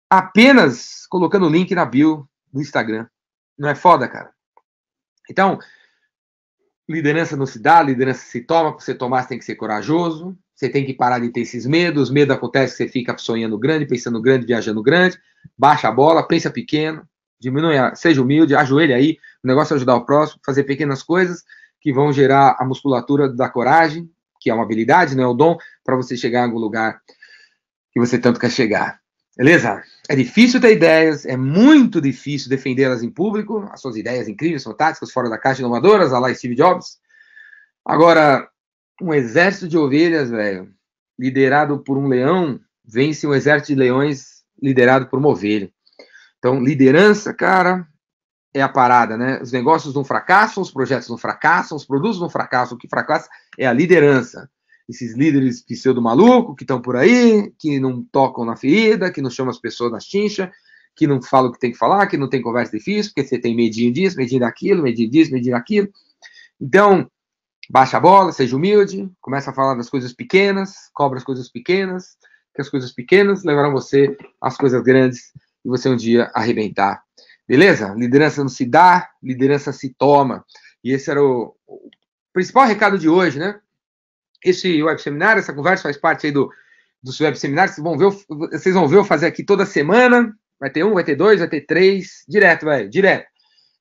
[0.10, 3.08] Apenas colocando o link na bio do Instagram.
[3.58, 4.33] Não é foda, cara?
[5.30, 5.60] Então,
[6.88, 10.38] liderança não se dá, liderança se toma, para você tomar você tem que ser corajoso,
[10.56, 14.22] você tem que parar de ter esses medos, medo acontece, você fica sonhando grande, pensando
[14.22, 15.18] grande, viajando grande,
[15.58, 17.08] baixa a bola, pensa pequeno,
[17.40, 21.44] diminui, seja humilde, ajoelhe aí, o negócio é ajudar o próximo, fazer pequenas coisas
[21.82, 24.10] que vão gerar a musculatura da coragem,
[24.40, 27.02] que é uma habilidade, não é o dom, para você chegar em algum lugar
[27.92, 29.03] que você tanto quer chegar.
[29.36, 29.82] Beleza?
[30.08, 35.12] É difícil ter ideias, é muito difícil defendê-las em público, as suas ideias incríveis, fantásticas,
[35.12, 37.00] fora da caixa, inovadoras, a lá Steve Jobs.
[37.84, 38.48] Agora,
[39.02, 40.72] um exército de ovelhas, velho,
[41.18, 45.72] liderado por um leão, vence um exército de leões liderado por uma ovelha.
[46.38, 47.88] Então, liderança, cara,
[48.54, 49.42] é a parada, né?
[49.42, 53.28] Os negócios não fracassam, os projetos não fracassam, os produtos não fracassam, o que fracassa
[53.58, 54.48] é a liderança
[54.88, 59.30] esses líderes pseudo maluco que estão por aí, que não tocam na ferida, que não
[59.30, 60.52] chamam as pessoas na chincha,
[60.96, 63.40] que não falam o que tem que falar, que não tem conversa difícil, porque você
[63.40, 65.90] tem medinho disso, medinho daquilo, medinho disso, medinho daquilo.
[66.60, 67.10] Então,
[67.70, 72.18] baixa a bola, seja humilde, começa a falar das coisas pequenas, cobra as coisas pequenas,
[72.54, 75.32] que as coisas pequenas levarão você às coisas grandes
[75.66, 77.02] e você um dia arrebentar.
[77.48, 77.94] Beleza?
[77.98, 80.46] Liderança não se dá, liderança se toma.
[80.84, 81.90] E esse era o, o
[82.32, 83.60] principal recado de hoje, né?
[84.44, 86.50] Esse web seminário, essa conversa faz parte aí do,
[87.02, 87.76] dos web seminários.
[87.76, 88.18] Vocês vão, ver,
[88.52, 90.34] vocês vão ver eu fazer aqui toda semana.
[90.60, 93.28] Vai ter um, vai ter dois, vai ter três, direto, velho, direto.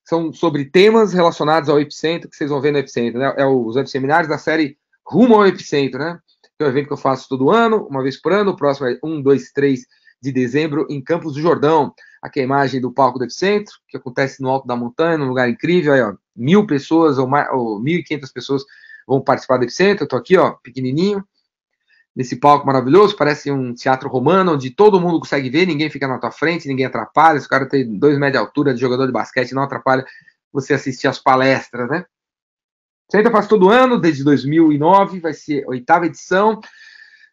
[0.05, 3.33] São sobre temas relacionados ao Epicentro, que vocês vão ver no Epicentro, né?
[3.37, 6.19] É os web seminários da série Rumo ao Epicentro, né?
[6.59, 8.51] Que é um evento que eu faço todo ano, uma vez por ano.
[8.51, 9.81] O próximo é 1, 2, 3
[10.21, 11.95] de dezembro em Campos do Jordão.
[12.21, 15.29] Aqui é a imagem do palco do Epicentro, que acontece no alto da montanha, num
[15.29, 15.93] lugar incrível.
[15.93, 18.65] Aí, ó, mil pessoas ou, mais, ou 1.500 pessoas
[19.07, 20.05] vão participar do Epicentro.
[20.05, 21.25] Eu tô aqui, ó, pequenininho,
[22.15, 26.19] nesse palco maravilhoso, parece um teatro romano, onde todo mundo consegue ver, ninguém fica na
[26.19, 27.39] tua frente, ninguém atrapalha.
[27.39, 30.05] Esse cara tem dois metros de altura de jogador de basquete, não atrapalha
[30.53, 32.05] você assistir as palestras, né?
[33.13, 36.61] Eu faço todo ano, desde 2009, vai ser a oitava edição.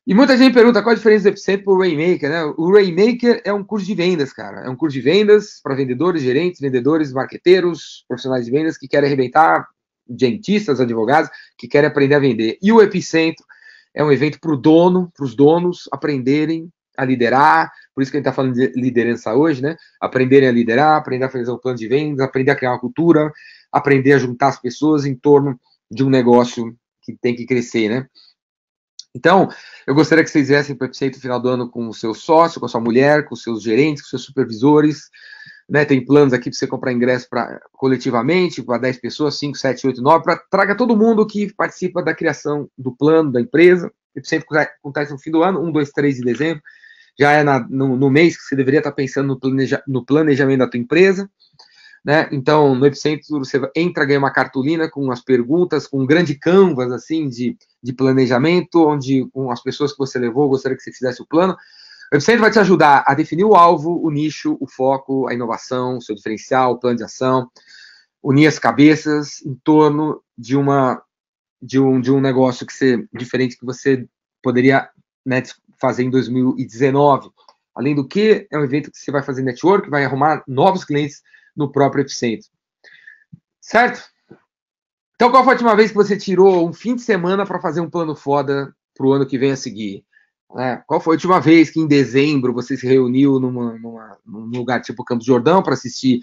[0.05, 2.43] E muita gente pergunta qual a diferença do Epicentro para o Rainmaker, né?
[2.57, 4.61] O Rainmaker é um curso de vendas, cara.
[4.61, 9.07] É um curso de vendas para vendedores, gerentes, vendedores, marqueteiros, profissionais de vendas que querem
[9.07, 9.67] arrebentar
[10.10, 12.57] dentistas, advogados que querem aprender a vender.
[12.62, 13.45] E o Epicentro
[13.93, 18.18] é um evento para o dono, para os donos aprenderem a liderar, por isso que
[18.18, 19.76] a gente está falando de liderança hoje, né?
[20.01, 23.32] Aprenderem a liderar, aprender a fazer um plano de vendas, aprender a criar uma cultura,
[23.72, 28.07] aprender a juntar as pessoas em torno de um negócio que tem que crescer, né?
[29.16, 29.49] Então,
[29.88, 32.14] eu gostaria que vocês viessem para o Epicentro no final do ano com o seu
[32.14, 35.10] sócio, com a sua mulher, com os seus gerentes, com os seus supervisores,
[35.70, 39.88] né, tem planos aqui para você comprar ingresso pra, coletivamente, para 10 pessoas, 5, 7,
[39.88, 43.91] 8, 9, para traga todo mundo que participa da criação do plano da empresa.
[44.24, 46.63] Sempre acontece no fim do ano, 1, 2, 3 de dezembro.
[47.17, 50.59] Já é na, no, no, mês que você deveria estar pensando no, planeja, no planejamento
[50.59, 51.30] da tua empresa.
[52.03, 52.28] Né?
[52.32, 56.91] Então, no Epicentro, você entra, ganha uma cartolina com as perguntas, com um grande canvas
[56.91, 61.22] assim de, de planejamento, onde com as pessoas que você levou, gostaria que você fizesse
[61.22, 61.55] o plano.
[62.12, 66.01] Epicentro vai te ajudar a definir o alvo, o nicho, o foco, a inovação, o
[66.01, 67.49] seu diferencial, o plano de ação,
[68.22, 71.01] unir as cabeças em torno de uma
[71.62, 74.07] de um, de um negócio que ser diferente que você
[74.41, 74.89] poderia
[75.26, 75.43] né,
[75.80, 77.30] fazer em 2019.
[77.76, 81.22] Além do que, é um evento que você vai fazer network, vai arrumar novos clientes
[81.55, 82.49] no próprio Epicentro.
[83.60, 84.01] Certo?
[85.16, 87.82] Então, qual foi a última vez que você tirou um fim de semana para fazer
[87.82, 90.05] um plano foda para o ano que vem a seguir?
[90.57, 94.57] É, qual foi a última vez que em dezembro você se reuniu numa, numa, num
[94.57, 96.21] lugar tipo Campos Jordão para assistir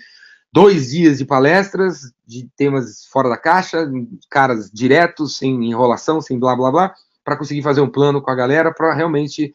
[0.53, 3.89] dois dias de palestras de temas fora da caixa,
[4.29, 8.35] caras diretos, sem enrolação, sem blá blá blá, para conseguir fazer um plano com a
[8.35, 9.53] galera para realmente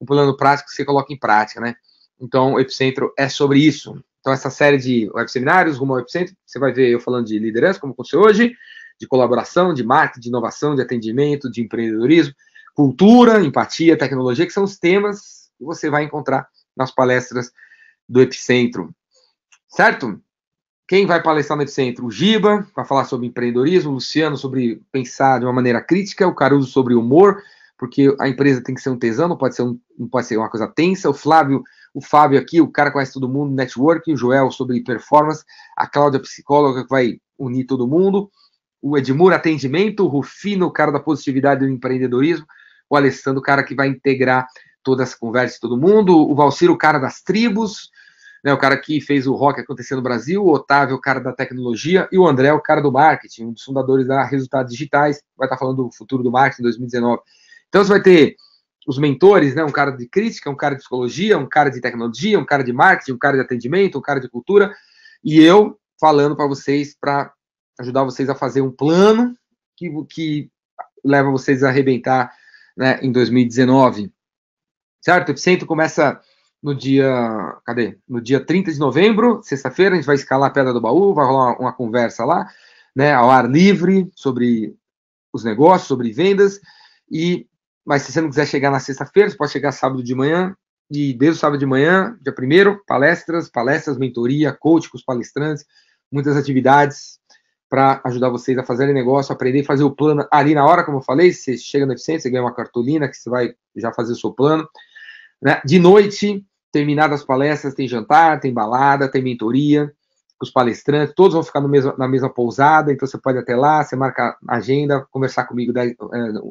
[0.00, 1.74] um plano prático que você coloque em prática, né?
[2.20, 4.02] Então, o Epicentro é sobre isso.
[4.20, 7.38] Então, essa série de web seminários rumo ao Epicentro, você vai ver eu falando de
[7.38, 8.52] liderança, como aconteceu hoje,
[8.98, 12.34] de colaboração, de marketing, de inovação, de atendimento, de empreendedorismo,
[12.78, 17.50] cultura, empatia, tecnologia, que são os temas que você vai encontrar nas palestras
[18.08, 18.94] do Epicentro.
[19.68, 20.22] Certo?
[20.86, 22.06] Quem vai palestrar no Epicentro?
[22.06, 26.34] O Giba, para falar sobre empreendedorismo, o Luciano sobre pensar de uma maneira crítica, o
[26.36, 27.42] Caruso sobre humor,
[27.76, 30.36] porque a empresa tem que ser um tesão, não pode ser, um, não pode ser
[30.36, 31.10] uma coisa tensa.
[31.10, 35.44] O Flávio, o Fábio aqui, o cara conhece todo mundo, networking, o Joel sobre performance,
[35.76, 38.30] a Cláudia, psicóloga, que vai unir todo mundo,
[38.80, 42.46] o Edmur, atendimento, o Rufino, o cara da positividade do empreendedorismo,
[42.88, 44.46] o Alessandro, o cara que vai integrar
[44.82, 47.90] toda essa conversa de todo mundo, o Valciro, o cara das tribos,
[48.42, 51.32] né, o cara que fez o rock acontecer no Brasil, o Otávio, o cara da
[51.32, 55.46] tecnologia, e o André, o cara do marketing, um dos fundadores da Resultados Digitais, vai
[55.46, 57.22] estar falando do futuro do marketing em 2019.
[57.68, 58.36] Então você vai ter
[58.86, 62.38] os mentores, né, um cara de crítica, um cara de psicologia, um cara de tecnologia,
[62.38, 64.72] um cara de marketing, um cara de atendimento, um cara de cultura,
[65.22, 67.32] e eu falando para vocês para
[67.80, 69.34] ajudar vocês a fazer um plano
[69.76, 70.50] que, que
[71.04, 72.32] leva vocês a arrebentar
[72.78, 74.12] né, em 2019.
[75.00, 75.28] Certo?
[75.28, 76.20] O Epicentro começa
[76.62, 77.10] no dia.
[77.66, 77.98] Cadê?
[78.08, 81.26] No dia 30 de novembro, sexta-feira, a gente vai escalar a Pedra do Baú, vai
[81.26, 82.48] rolar uma, uma conversa lá,
[82.94, 84.76] né, ao ar livre, sobre
[85.32, 86.60] os negócios, sobre vendas.
[87.10, 87.48] E,
[87.84, 90.54] mas se você não quiser chegar na sexta-feira, você pode chegar sábado de manhã,
[90.90, 95.66] e desde o sábado de manhã, dia primeiro, palestras, palestras, mentoria, coach com os palestrantes,
[96.10, 97.17] muitas atividades
[97.68, 100.98] para ajudar vocês a fazerem negócio, aprender a fazer o plano ali na hora, como
[100.98, 104.12] eu falei, você chega na eficiência, você ganha uma cartolina que você vai já fazer
[104.12, 104.68] o seu plano.
[105.40, 105.60] Né?
[105.64, 109.92] De noite, terminadas as palestras, tem jantar, tem balada, tem mentoria
[110.38, 113.82] com os palestrantes, todos vão ficar mesmo, na mesma pousada, então você pode até lá,
[113.82, 115.94] você marca a agenda, conversar comigo 10, é,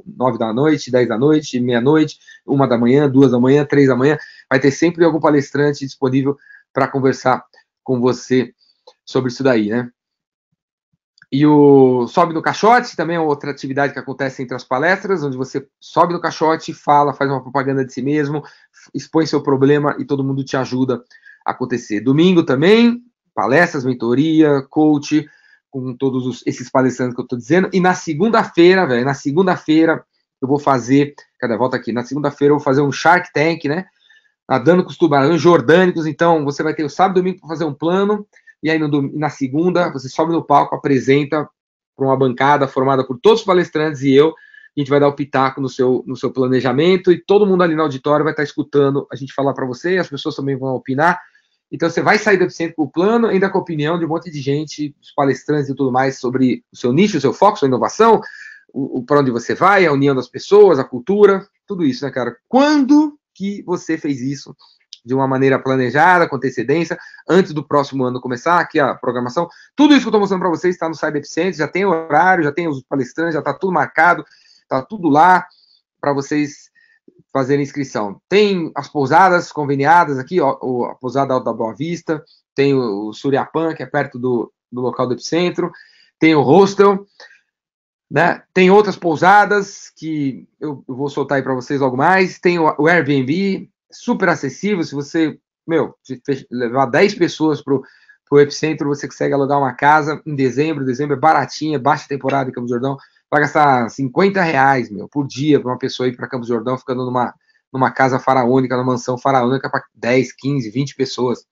[0.05, 3.95] 9 da noite, 10 da noite, meia-noite, uma da manhã, duas da manhã, três da
[3.95, 4.17] manhã,
[4.49, 6.37] vai ter sempre algum palestrante disponível
[6.73, 7.45] para conversar
[7.81, 8.53] com você
[9.05, 9.89] sobre isso daí, né?
[11.31, 15.35] E o Sobe no Caixote também é outra atividade que acontece entre as palestras, onde
[15.35, 18.41] você sobe no caixote, fala, faz uma propaganda de si mesmo,
[18.93, 21.03] expõe seu problema e todo mundo te ajuda
[21.45, 21.99] a acontecer.
[21.99, 23.01] Domingo também,
[23.35, 25.27] palestras, mentoria, coach,
[25.69, 27.69] com todos os, esses palestrantes que eu estou dizendo.
[27.73, 30.03] E na segunda-feira, velho, na segunda-feira
[30.41, 33.85] eu vou fazer, cadê, volta aqui, na segunda-feira eu vou fazer um Shark Tank, né?
[34.49, 37.65] Nadando com os tubarões jordânicos, então você vai ter o sábado e domingo para fazer
[37.65, 38.25] um plano,
[38.61, 41.47] e aí no, na segunda você sobe no palco, apresenta
[41.95, 45.15] para uma bancada formada por todos os palestrantes e eu, a gente vai dar o
[45.15, 49.07] pitaco no seu, no seu planejamento e todo mundo ali no auditório vai estar escutando
[49.11, 51.19] a gente falar para você, as pessoas também vão opinar.
[51.71, 54.07] Então você vai sair do Epicentro com o plano, ainda com a opinião de um
[54.07, 57.57] monte de gente, os palestrantes e tudo mais sobre o seu nicho, o seu foco,
[57.57, 58.21] sua inovação,
[58.71, 62.11] o, o para onde você vai, a união das pessoas, a cultura, tudo isso, né,
[62.11, 62.37] cara?
[62.47, 64.55] Quando que você fez isso
[65.07, 69.47] de uma maneira planejada, com antecedência, antes do próximo ano começar, aqui a programação.
[69.75, 72.43] Tudo isso que eu estou mostrando para vocês está no Cyber Epicentro, já tem horário,
[72.43, 74.25] já tem os palestrantes, já está tudo marcado,
[74.61, 75.47] está tudo lá
[76.01, 76.69] para vocês
[77.31, 78.21] fazerem inscrição.
[78.27, 80.51] Tem as pousadas conveniadas aqui, ó,
[80.91, 85.13] a pousada Alta Boa Vista, tem o, Suriapan, que é perto do, do local do
[85.13, 85.71] Epicentro,
[86.19, 87.05] tem o hostel,
[88.09, 88.41] né?
[88.53, 92.39] Tem outras pousadas que eu, vou soltar aí para vocês logo mais.
[92.39, 94.83] Tem o Airbnb, super acessível.
[94.83, 95.95] Se você, meu,
[96.51, 97.73] levar 10 pessoas para
[98.31, 100.85] o Epicentro, você consegue alugar uma casa em dezembro.
[100.85, 102.97] Dezembro é baratinha, baixa temporada em Campos Jordão.
[103.29, 107.05] Vai gastar 50 reais, meu, por dia para uma pessoa ir para Campos Jordão, ficando
[107.05, 107.33] numa,
[107.71, 111.45] numa casa faraônica, numa mansão faraônica para 10, 15, 20 pessoas.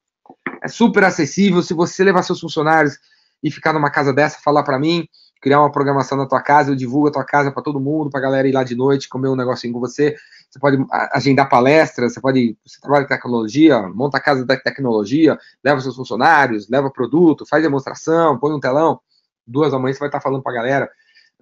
[0.64, 1.62] É super acessível.
[1.62, 2.98] Se você levar seus funcionários
[3.44, 5.08] e ficar numa casa dessa, falar para mim,
[5.42, 8.20] criar uma programação na tua casa, eu divulgo a tua casa para todo mundo, para
[8.20, 10.16] a galera ir lá de noite, comer um negocinho com você
[10.56, 15.38] você pode agendar palestras, você pode, você trabalha em tecnologia, monta a casa da tecnologia,
[15.62, 19.02] leva seus funcionários, leva produto, faz demonstração, põe um telão,
[19.46, 20.90] duas da manhã você vai estar falando para a galera,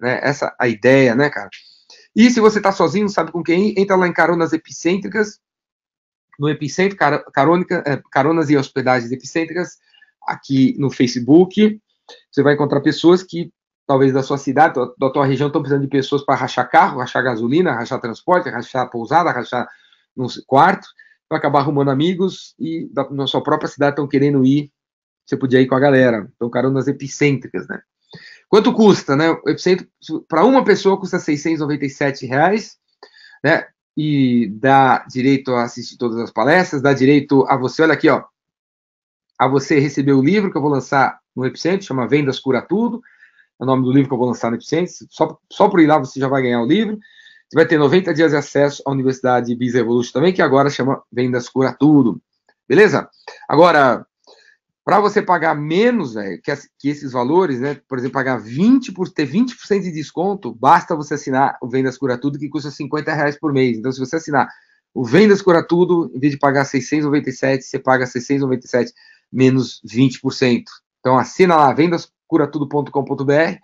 [0.00, 0.18] né?
[0.20, 1.48] Essa é a ideia, né, cara?
[2.14, 5.38] E se você está sozinho, sabe com quem, entra lá em Caronas Epicêntricas,
[6.36, 6.98] no Epicentro,
[7.32, 9.78] carônica, é, Caronas e Hospedagens Epicêntricas,
[10.26, 11.80] aqui no Facebook.
[12.32, 13.52] Você vai encontrar pessoas que
[13.86, 17.22] talvez da sua cidade, da tua região, estão precisando de pessoas para rachar carro, rachar
[17.22, 19.68] gasolina, rachar transporte, rachar pousada, rachar
[20.16, 20.88] no quarto,
[21.28, 24.70] vai acabar arrumando amigos e da, na sua própria cidade estão querendo ir,
[25.24, 26.30] você podia ir com a galera.
[26.34, 27.80] Então, caronas epicêntricas, né?
[28.48, 29.30] Quanto custa, né?
[29.30, 29.86] O epicentro,
[30.28, 32.76] para uma pessoa, custa 697 reais,
[33.42, 33.66] né?
[33.96, 38.24] E dá direito a assistir todas as palestras, dá direito a você, olha aqui, ó,
[39.38, 43.00] a você receber o livro que eu vou lançar no Epicentro, chama Vendas Cura Tudo,
[43.58, 45.06] o nome do livro que eu vou lançar no Eficiência.
[45.10, 46.98] Só, só por ir lá você já vai ganhar o livro.
[47.48, 51.02] Você vai ter 90 dias de acesso à Universidade Biz Evolution também, que agora chama
[51.12, 52.20] Vendas Cura Tudo.
[52.68, 53.08] Beleza?
[53.48, 54.04] Agora,
[54.84, 57.80] para você pagar menos, véio, que, que, esses valores, né?
[57.88, 62.18] Por exemplo, pagar 20 por ter 20% de desconto, basta você assinar o Vendas Cura
[62.18, 63.78] Tudo, que custa 50 reais por mês.
[63.78, 64.48] Então, se você assinar
[64.92, 68.92] o Vendas Cura Tudo, em vez de pagar 697, você paga 697
[69.32, 70.64] menos 20%.
[71.00, 73.58] Então, assina lá, Vendas curatudo.com.br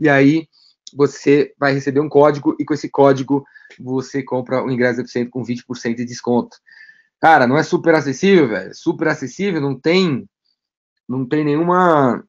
[0.00, 0.48] e aí
[0.96, 3.44] você vai receber um código e com esse código
[3.78, 6.56] você compra o ingresso eficiente com 20% de desconto.
[7.20, 8.74] Cara, não é super acessível, velho.
[8.74, 10.26] Super acessível, não tem
[11.06, 12.24] não tem nenhuma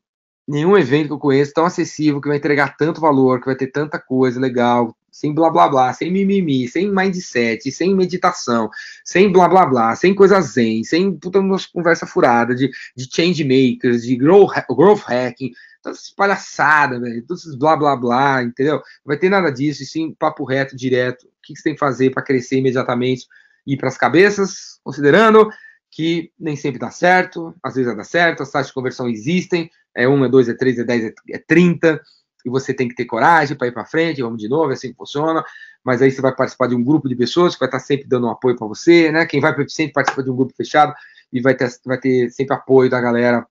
[0.48, 3.68] nenhum evento que eu conheço tão acessível que vai entregar tanto valor, que vai ter
[3.68, 8.70] tanta coisa legal, sem blá blá blá, sem mimimi, sem mindset, sem meditação,
[9.04, 11.40] sem blá blá blá, sem coisa zen, sem puta
[11.74, 15.52] conversa furada de, de change makers, de growth, growth hacking,
[15.90, 18.76] essas palhaçadas, velho, todos esses blá blá blá, entendeu?
[18.76, 21.24] Não vai ter nada disso, e sim papo reto, direto.
[21.24, 23.28] O que você tem que fazer para crescer imediatamente?
[23.66, 25.50] Ir para as cabeças, considerando
[25.92, 30.08] que nem sempre dá certo, às vezes dá certo, as taxas de conversão existem, é
[30.08, 32.02] 1, é 2, é 3, é 10, é 30,
[32.46, 34.90] e você tem que ter coragem para ir para frente, vamos de novo, é assim
[34.90, 35.44] que funciona,
[35.84, 38.28] mas aí você vai participar de um grupo de pessoas que vai estar sempre dando
[38.28, 39.26] um apoio para você, né?
[39.26, 40.94] Quem vai para o Eficiente participa de um grupo fechado
[41.32, 43.48] e vai ter, vai ter sempre apoio da galera,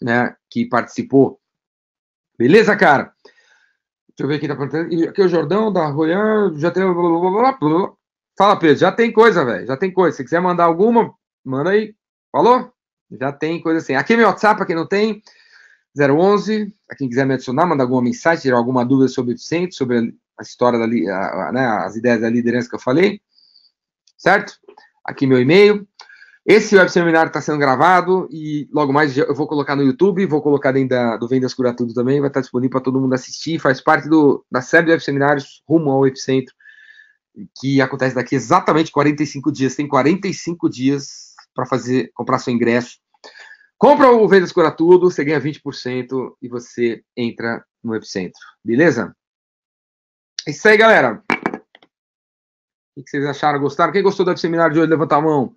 [0.00, 1.40] né, que participou.
[2.38, 3.12] Beleza, cara?
[4.08, 5.08] Deixa eu ver aqui, tá perguntando.
[5.08, 6.82] Aqui é o Jordão, da Royan, já tem.
[8.36, 10.16] Fala, Pedro, já tem coisa, velho, já tem coisa.
[10.16, 11.14] Se quiser mandar alguma,
[11.44, 11.94] manda aí.
[12.30, 12.72] Falou?
[13.10, 13.94] Já tem coisa assim.
[13.94, 15.22] Aqui é meu WhatsApp, para quem não tem,
[15.96, 16.74] 011.
[16.86, 20.14] Para quem quiser me adicionar, mandar alguma mensagem, tirar alguma dúvida sobre o centro, sobre
[20.38, 23.20] a história da, a, né, as ideias da liderança que eu falei.
[24.18, 24.58] Certo?
[25.04, 25.86] Aqui meu e-mail.
[26.48, 30.40] Esse web seminário está sendo gravado e logo mais eu vou colocar no YouTube, vou
[30.40, 33.58] colocar dentro da, do Vendas Cura Tudo também, vai estar disponível para todo mundo assistir,
[33.58, 36.54] faz parte do, da série de web seminários rumo ao Epicentro,
[37.58, 39.74] que acontece daqui exatamente 45 dias.
[39.74, 42.98] Tem 45 dias para fazer comprar seu ingresso.
[43.76, 48.40] Compra o Vendas Cura Tudo, você ganha 20% e você entra no Epicentro.
[48.64, 49.12] Beleza?
[50.46, 51.24] É isso aí, galera.
[52.96, 53.58] O que vocês acharam?
[53.58, 53.92] Gostaram?
[53.92, 55.52] Quem gostou do web seminário de hoje, levanta a mão.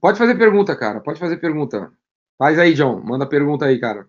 [0.00, 1.00] Pode fazer pergunta, cara.
[1.00, 1.92] Pode fazer pergunta.
[2.38, 3.00] Faz aí, John.
[3.02, 4.08] Manda pergunta aí, cara.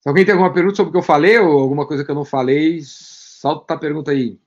[0.00, 2.14] Se alguém tem alguma pergunta sobre o que eu falei ou alguma coisa que eu
[2.14, 4.40] não falei, solta a pergunta aí.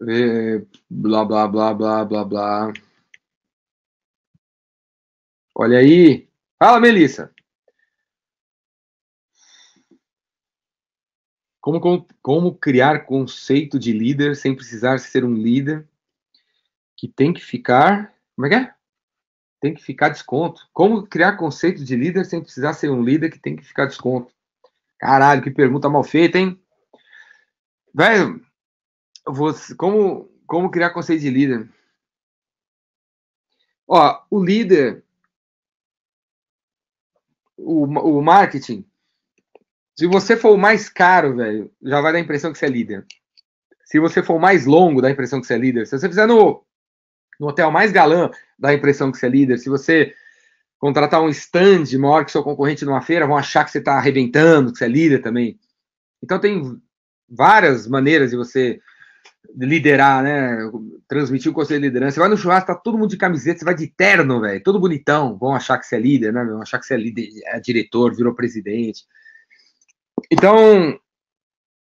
[0.00, 2.72] É, blá, blá, blá, blá, blá, blá.
[5.54, 6.28] Olha aí.
[6.58, 7.34] Fala, Melissa.
[11.70, 15.86] Como, como criar conceito de líder sem precisar ser um líder
[16.96, 18.14] que tem que ficar.
[18.34, 18.74] Como é que é?
[19.60, 20.66] Tem que ficar desconto.
[20.72, 24.32] Como criar conceito de líder sem precisar ser um líder que tem que ficar desconto?
[24.98, 26.58] Caralho, que pergunta mal feita, hein?
[27.94, 28.42] Velho,
[29.26, 31.68] você, como, como criar conceito de líder?
[33.86, 35.04] Ó, o líder,
[37.58, 38.87] o, o marketing,
[39.98, 42.68] se você for o mais caro, velho, já vai dar a impressão que você é
[42.68, 43.04] líder.
[43.84, 45.88] Se você for o mais longo, dá a impressão que você é líder.
[45.88, 46.64] Se você fizer no,
[47.40, 49.58] no hotel mais galã, dá a impressão que você é líder.
[49.58, 50.14] Se você
[50.78, 54.70] contratar um stand maior que seu concorrente numa feira, vão achar que você está arrebentando,
[54.70, 55.58] que você é líder também.
[56.22, 56.80] Então tem
[57.28, 58.80] várias maneiras de você
[59.56, 60.58] liderar, né?
[61.08, 62.14] Transmitir o conselho de liderança.
[62.14, 64.78] Você vai no churrasco, tá todo mundo de camiseta, você vai de terno, velho, todo
[64.78, 65.36] bonitão.
[65.36, 66.44] Vão achar que você é líder, né?
[66.44, 69.04] Vão achar que você é líder, é diretor, virou presidente.
[70.30, 70.98] Então,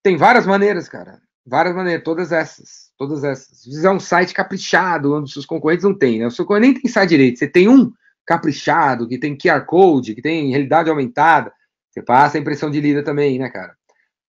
[0.03, 1.21] tem várias maneiras, cara.
[1.45, 2.91] Várias maneiras, todas essas.
[2.97, 3.59] Todas essas.
[3.59, 6.27] Se fizer um site caprichado, onde seus concorrentes não têm, né?
[6.27, 7.39] O seu concorrente nem tem site direito.
[7.39, 7.93] Você tem um
[8.27, 11.53] caprichado, que tem QR Code, que tem realidade aumentada,
[11.89, 13.75] você passa a impressão de líder também, né, cara?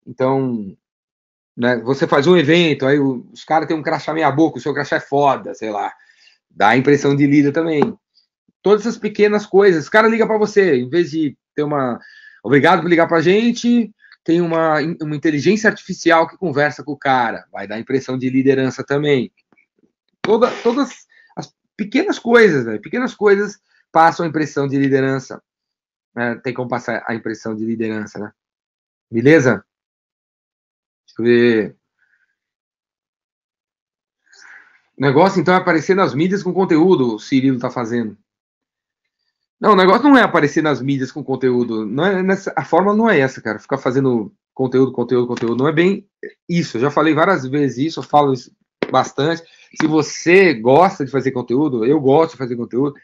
[0.07, 0.75] Então,
[1.55, 4.73] né, você faz um evento, aí os caras têm um crachá meia boca, o seu
[4.73, 5.93] crachá é foda, sei lá.
[6.49, 7.81] Dá a impressão de líder também.
[8.63, 9.87] Todas essas pequenas coisas.
[9.87, 11.99] O cara liga para você, em vez de ter uma
[12.43, 13.93] Obrigado por ligar para a gente.
[14.23, 17.45] Tem uma, uma inteligência artificial que conversa com o cara.
[17.51, 19.31] Vai dar impressão de liderança também.
[20.21, 22.77] Toda, todas as pequenas coisas, né?
[22.77, 23.59] pequenas coisas
[23.91, 25.41] passam a impressão de liderança.
[26.15, 26.35] Né?
[26.35, 28.31] Tem como passar a impressão de liderança, né?
[29.11, 29.65] Beleza?
[31.05, 31.75] Deixa eu ver.
[34.97, 38.17] O negócio, então, é aparecer nas mídias com conteúdo, o Cirilo está fazendo.
[39.61, 41.85] Não, o negócio não é aparecer nas mídias com conteúdo.
[41.85, 43.59] Não é nessa, a forma não é essa, cara.
[43.59, 45.55] Ficar fazendo conteúdo, conteúdo, conteúdo.
[45.55, 46.07] Não é bem
[46.49, 46.77] isso.
[46.77, 48.51] Eu já falei várias vezes isso, eu falo isso
[48.89, 49.43] bastante.
[49.79, 52.95] Se você gosta de fazer conteúdo, eu gosto de fazer conteúdo.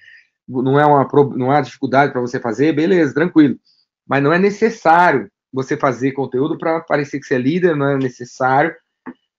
[0.47, 3.59] Não é uma, não é uma dificuldade para você fazer, beleza, tranquilo.
[4.07, 7.97] Mas não é necessário você fazer conteúdo para parecer que você é líder, não é
[7.97, 8.73] necessário.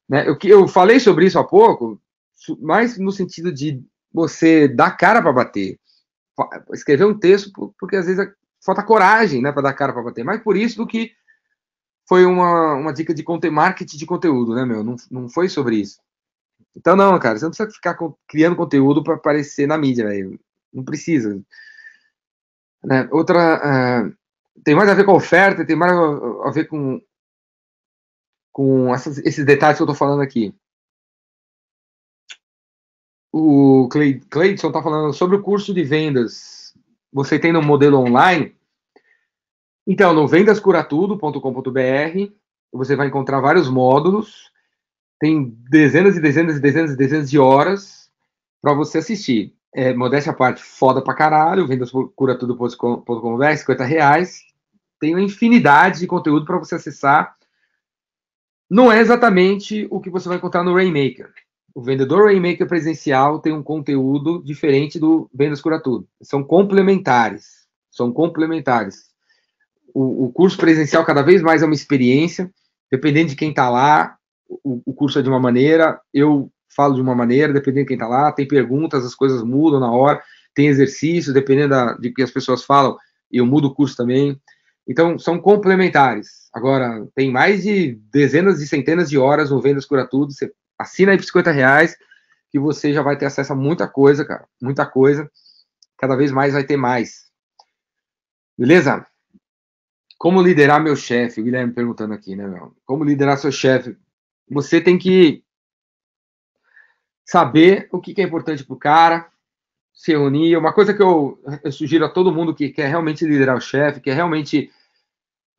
[0.08, 0.24] Né?
[0.28, 2.00] Eu, eu falei sobre isso há pouco,
[2.60, 5.78] mais no sentido de você dar cara para bater
[6.72, 8.26] escrever um texto, porque às vezes
[8.64, 10.24] falta coragem, né, para dar cara para bater.
[10.24, 11.12] Mas por isso do que
[12.09, 14.82] foi uma, uma dica de marketing de conteúdo, né, meu?
[14.82, 16.01] Não, não foi sobre isso.
[16.76, 20.39] Então, não, cara, você não precisa ficar criando conteúdo para aparecer na mídia, velho.
[20.72, 21.41] Não precisa.
[22.84, 23.09] Né?
[23.11, 24.07] Outra.
[24.07, 24.16] Uh,
[24.64, 27.01] tem mais a ver com a oferta, tem mais a, a ver com,
[28.53, 30.55] com essas, esses detalhes que eu tô falando aqui
[33.33, 33.89] o
[34.31, 36.74] Cleidson está falando sobre o curso de vendas.
[37.12, 38.55] Você tem no modelo online?
[39.87, 42.33] Então, no vendascuratudo.com.br,
[42.72, 44.51] você vai encontrar vários módulos.
[45.18, 48.11] Tem dezenas e dezenas e dezenas e dezenas de horas
[48.61, 49.55] para você assistir.
[49.74, 51.66] É, modéstia à parte, foda pra caralho.
[51.66, 54.43] Vendascuratudo.com.br, 50 reais.
[55.01, 57.37] tem uma infinidade de conteúdo para você acessar.
[58.70, 61.33] Não é exatamente o que você vai encontrar no Rainmaker.
[61.74, 66.08] O vendedor Rainmaker presencial tem um conteúdo diferente do Vendas Cura Tudo.
[66.22, 67.66] São complementares.
[67.90, 69.08] São complementares.
[69.94, 72.50] O, o curso presencial cada vez mais é uma experiência.
[72.90, 74.16] Dependendo de quem está lá,
[74.48, 77.96] o, o curso é de uma maneira, eu falo de uma maneira, dependendo de quem
[77.96, 80.22] está lá, tem perguntas, as coisas mudam na hora,
[80.54, 82.96] tem exercícios, dependendo da, de que as pessoas falam,
[83.30, 84.40] eu mudo o curso também.
[84.86, 86.48] Então, são complementares.
[86.52, 91.12] Agora, tem mais de dezenas e centenas de horas no Vendas Cura Tudo, você assina
[91.12, 91.97] aí por 50 reais,
[92.51, 95.31] que você já vai ter acesso a muita coisa, cara, muita coisa.
[95.97, 97.31] Cada vez mais vai ter mais.
[98.57, 99.07] Beleza?
[100.16, 101.41] Como liderar meu chefe?
[101.41, 102.74] O Guilherme perguntando aqui, né, meu?
[102.85, 103.97] Como liderar seu chefe?
[104.51, 105.45] Você tem que
[107.24, 109.31] saber o que é importante para o cara,
[109.93, 110.57] se reunir.
[110.57, 114.01] Uma coisa que eu, eu, sugiro a todo mundo que quer realmente liderar o chefe,
[114.01, 114.72] quer realmente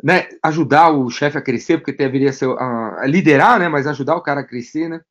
[0.03, 4.21] né, ajudar o chefe a crescer, porque deveria ser uh, liderar, né, mas ajudar o
[4.21, 5.01] cara a crescer, né?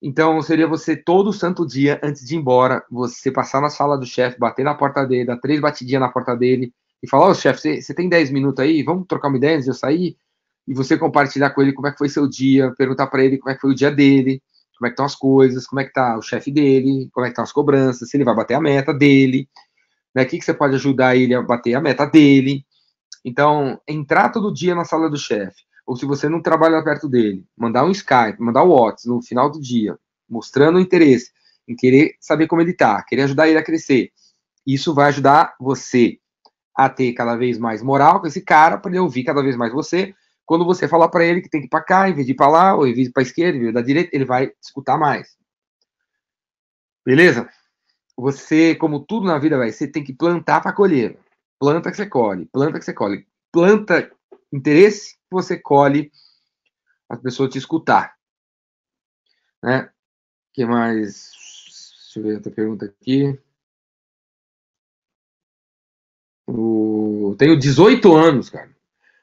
[0.00, 4.04] Então seria você todo santo dia antes de ir embora, você passar na sala do
[4.04, 7.34] chefe, bater na porta dele, dar três batidinhas na porta dele e falar: "Ô, oh,
[7.34, 8.82] chefe, você, tem 10 minutos aí?
[8.82, 10.16] Vamos trocar uma ideia antes de eu sair?"
[10.68, 13.50] E você compartilhar com ele como é que foi seu dia, perguntar para ele como
[13.50, 14.42] é que foi o dia dele,
[14.78, 17.28] como é que estão as coisas, como é que tá o chefe dele, como é
[17.30, 19.48] que estão as cobranças, se ele vai bater a meta dele,
[20.14, 20.22] né?
[20.24, 22.64] O que, que você pode ajudar ele a bater a meta dele.
[23.24, 27.44] Então, entrar todo dia na sala do chefe, ou se você não trabalha perto dele,
[27.56, 29.98] mandar um Skype, mandar um WhatsApp no final do dia,
[30.28, 31.30] mostrando interesse
[31.66, 34.10] em querer saber como ele está, querer ajudar ele a crescer.
[34.66, 36.18] Isso vai ajudar você
[36.76, 39.72] a ter cada vez mais moral com esse cara, para ele ouvir cada vez mais
[39.72, 40.14] você,
[40.44, 42.36] quando você falar para ele que tem que ir para cá, em vez de ir
[42.36, 44.52] para lá, ou em vez de ir para esquerda, em vez da direita, ele vai
[44.60, 45.36] escutar mais.
[47.04, 47.48] Beleza?
[48.16, 51.18] Você, como tudo na vida, vai, você tem que plantar para colher.
[51.58, 53.26] Planta que você colhe, planta que você colhe.
[53.52, 54.10] Planta
[54.52, 56.12] interesse, você colhe
[57.08, 58.14] as pessoas te escutar.
[59.62, 59.90] Né?
[60.54, 61.32] que mais?
[62.14, 63.38] Deixa eu ver outra pergunta aqui.
[66.46, 67.34] O...
[67.38, 68.70] Tenho 18 anos, cara.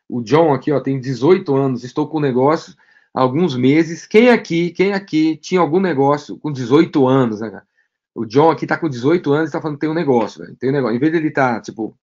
[0.09, 2.75] O John aqui, ó, tem 18 anos, estou com negócio
[3.13, 4.05] há alguns meses.
[4.05, 7.67] Quem aqui, quem aqui tinha algum negócio com 18 anos, né, cara?
[8.13, 10.55] O John aqui tá com 18 anos e tá falando que tem um negócio, velho.
[10.57, 10.95] Tem um negócio.
[10.97, 11.97] Em vez de ele tá, tipo,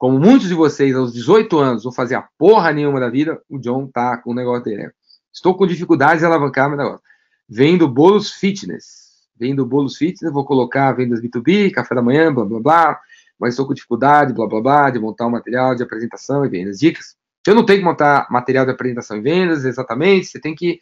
[0.00, 3.58] como muitos de vocês aos 18 anos vão fazer a porra nenhuma da vida, o
[3.58, 4.84] John tá com o negócio dele.
[4.84, 4.90] Né?
[5.30, 7.02] Estou com dificuldades em alavancar meu negócio.
[7.46, 9.10] Vendo bolos fitness.
[9.38, 13.00] Vendo bolos fitness, vou colocar vendas B2B, café da manhã, blá blá blá.
[13.38, 16.78] Mas estou com dificuldade, blá blá blá, de montar um material de apresentação e vendas.
[16.78, 17.14] Dicas?
[17.44, 20.28] Você não tem que montar material de apresentação e vendas, exatamente.
[20.28, 20.80] Você tem que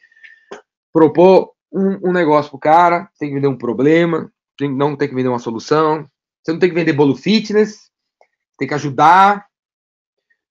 [0.93, 5.09] propor um, um negócio para o cara, tem que vender um problema, tem, não tem
[5.09, 6.09] que vender uma solução.
[6.41, 7.88] Você não tem que vender bolo fitness,
[8.59, 9.47] tem que ajudar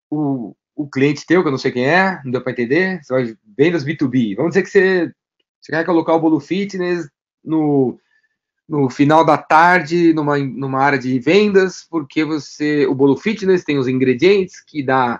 [0.10, 3.04] o, o cliente teu, que eu não sei quem é, não deu para entender.
[3.04, 4.36] Você vai vendas B2B.
[4.36, 5.12] Vamos dizer que você,
[5.60, 7.10] você quer colocar o bolo fitness
[7.44, 8.00] no,
[8.68, 13.78] no final da tarde numa, numa área de vendas, porque você o bolo fitness tem
[13.78, 15.20] os ingredientes que dá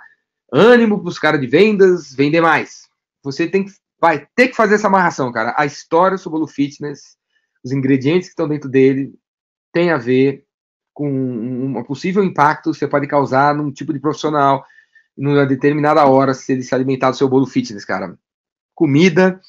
[0.52, 2.88] ânimo para os caras de vendas vender mais.
[3.22, 5.54] Você tem que, vai ter que fazer essa amarração, cara.
[5.58, 7.18] A história sobre o fitness,
[7.64, 9.14] os ingredientes que estão dentro dele,
[9.74, 10.47] tem a ver
[10.98, 14.66] com um possível impacto que você pode causar num tipo de profissional,
[15.16, 18.18] numa determinada hora, se ele se alimentar do seu bolo fitness, cara.
[18.74, 19.40] Comida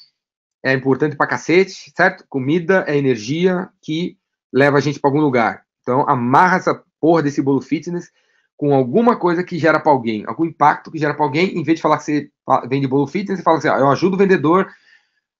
[0.63, 2.23] é importante pra cacete, certo?
[2.29, 4.15] Comida é energia que
[4.53, 5.63] leva a gente para algum lugar.
[5.81, 8.11] Então, amarra essa porra desse bolo fitness
[8.55, 11.79] com alguma coisa que gera para alguém, algum impacto que gera para alguém, em vez
[11.79, 12.29] de falar que você
[12.69, 14.69] vende bolo fitness, você fala assim, eu ajudo o vendedor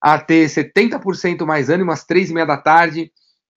[0.01, 3.11] a ter 70% mais ânimo às três e meia da tarde,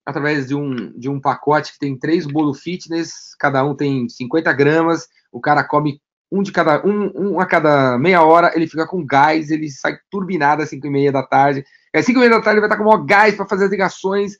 [0.04, 4.52] através de um, de um pacote que tem três bolo fitness, cada um tem 50
[4.52, 6.00] gramas, o cara come
[6.30, 9.98] um de cada um, um a cada meia hora, ele fica com gás, ele sai
[10.10, 11.62] turbinado às 5 e meia da tarde.
[11.94, 13.66] Às 5 e meia da tarde ele vai estar com o maior gás para fazer
[13.66, 14.38] as ligações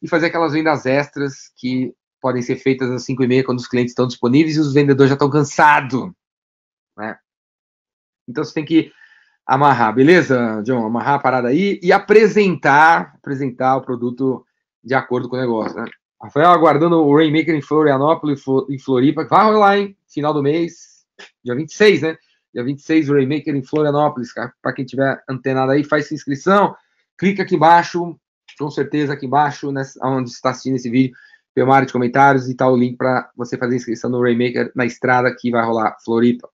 [0.00, 1.92] e fazer aquelas vendas extras que
[2.22, 5.10] podem ser feitas às 5 e meia quando os clientes estão disponíveis e os vendedores
[5.10, 6.10] já estão cansados.
[6.96, 7.18] Né?
[8.26, 8.90] Então você tem que
[9.46, 10.86] amarrar, beleza, John?
[10.86, 14.45] Amarrar a parada aí e apresentar, apresentar o produto
[14.86, 15.76] de acordo com o negócio.
[15.76, 15.86] Né?
[16.22, 19.26] Rafael aguardando o Rainmaker em Florianópolis e Floripa.
[19.26, 19.96] Vai rolar, hein?
[20.08, 21.04] Final do mês,
[21.44, 22.16] dia 26, né?
[22.54, 24.32] Dia 26, o Rainmaker em Florianópolis.
[24.62, 26.74] Para quem tiver antenado aí, faz sua inscrição.
[27.18, 28.16] Clica aqui embaixo,
[28.58, 31.14] com certeza aqui embaixo, nessa, onde está assistindo esse vídeo,
[31.54, 34.70] tem uma área de comentários e tá o link para você fazer inscrição no Rainmaker
[34.74, 36.48] na estrada que vai rolar Floripa.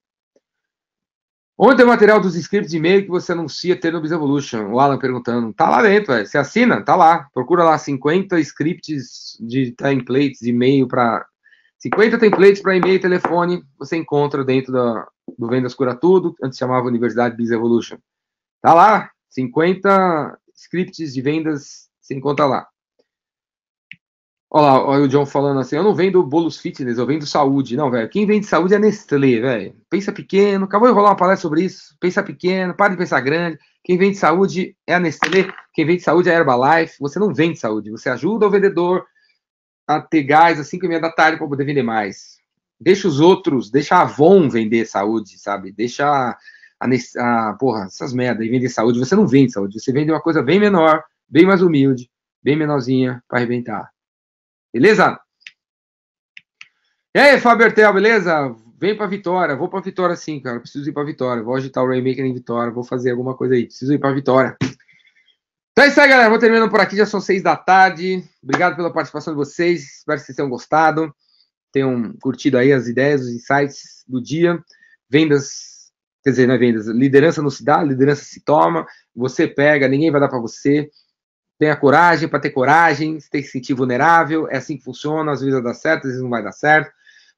[1.64, 4.72] Onde tem o material dos scripts de e-mail que você anuncia ter no Biz Evolution?
[4.72, 5.52] O Alan perguntando.
[5.52, 6.26] Tá lá dentro, véio.
[6.26, 6.84] você assina?
[6.84, 7.28] Tá lá.
[7.32, 11.24] Procura lá 50 scripts de templates de e-mail para
[11.78, 15.06] 50 templates para e-mail e telefone você encontra dentro da,
[15.38, 17.96] do Vendas Cura Tudo, antes chamava Universidade Biz Evolution.
[18.60, 22.66] Tá lá, 50 scripts de vendas, você encontra lá.
[24.54, 27.74] Olha lá, olha o John falando assim, eu não vendo bolos fitness, eu vendo saúde.
[27.74, 29.74] Não, velho, quem vende saúde é Nestlé, velho.
[29.88, 31.96] Pensa pequeno, acabou de rolar uma palestra sobre isso.
[31.98, 33.58] Pensa pequeno, para de pensar grande.
[33.82, 36.96] Quem vende saúde é a Nestlé, quem vende saúde é a Herbalife.
[37.00, 39.06] Você não vende saúde, você ajuda o vendedor
[39.88, 42.36] a ter gás às 5 e meia da tarde para poder vender mais.
[42.78, 45.72] Deixa os outros, deixa a Avon vender saúde, sabe?
[45.72, 46.36] Deixa a,
[46.78, 48.98] a, a porra, essas merdas e vender saúde.
[48.98, 52.10] Você não vende saúde, você vende uma coisa bem menor, bem mais humilde,
[52.42, 53.91] bem menorzinha para arrebentar.
[54.72, 55.20] Beleza?
[57.14, 58.56] E aí, Fábio Bertel, beleza?
[58.80, 60.58] Vem pra Vitória, vou pra Vitória sim, cara.
[60.58, 61.42] Preciso ir pra Vitória.
[61.42, 63.66] Vou agitar o Raymaker em Vitória, vou fazer alguma coisa aí.
[63.66, 64.56] Preciso ir pra Vitória.
[65.72, 66.30] Então é isso aí, galera.
[66.30, 68.24] Vou terminando por aqui, já são seis da tarde.
[68.42, 69.98] Obrigado pela participação de vocês.
[69.98, 71.14] Espero que vocês tenham gostado.
[71.70, 74.62] Tenham curtido aí as ideias, os insights do dia.
[75.08, 75.92] Vendas,
[76.24, 78.86] quer dizer, não é vendas, liderança não se dá, liderança se toma.
[79.14, 80.90] Você pega, ninguém vai dar para você.
[81.62, 84.48] Tenha coragem para ter coragem, você tem que se sentir vulnerável.
[84.48, 85.30] É assim que funciona.
[85.30, 86.90] Às vezes dá certo, às vezes não vai dar certo.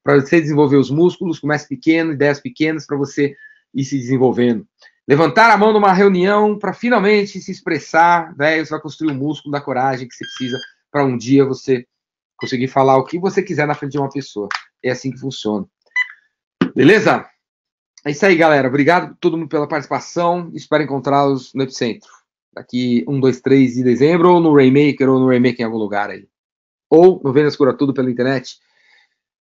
[0.03, 3.35] Para você desenvolver os músculos, comece pequeno, ideias pequenas para você
[3.71, 4.65] ir se desenvolvendo
[5.07, 9.51] levantar a mão numa reunião para finalmente se expressar, velho, você vai construir o músculo
[9.51, 10.59] da coragem que você precisa
[10.91, 11.85] para um dia você
[12.37, 14.49] conseguir falar o que você quiser na frente de uma pessoa.
[14.83, 15.67] É assim que funciona.
[16.75, 17.23] Beleza?
[18.03, 18.67] É isso aí, galera.
[18.67, 20.51] Obrigado a todo mundo pela participação.
[20.55, 22.09] Espero encontrá-los no Epicentro.
[22.55, 26.09] Daqui 1, 2, 3 de dezembro, ou no Raymaker, ou no Raymaker em algum lugar
[26.09, 26.25] aí.
[26.89, 28.57] Ou no Vendas Cura Tudo pela internet.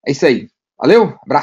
[0.05, 0.49] É isso aí.
[0.77, 1.25] Valeu, abraço.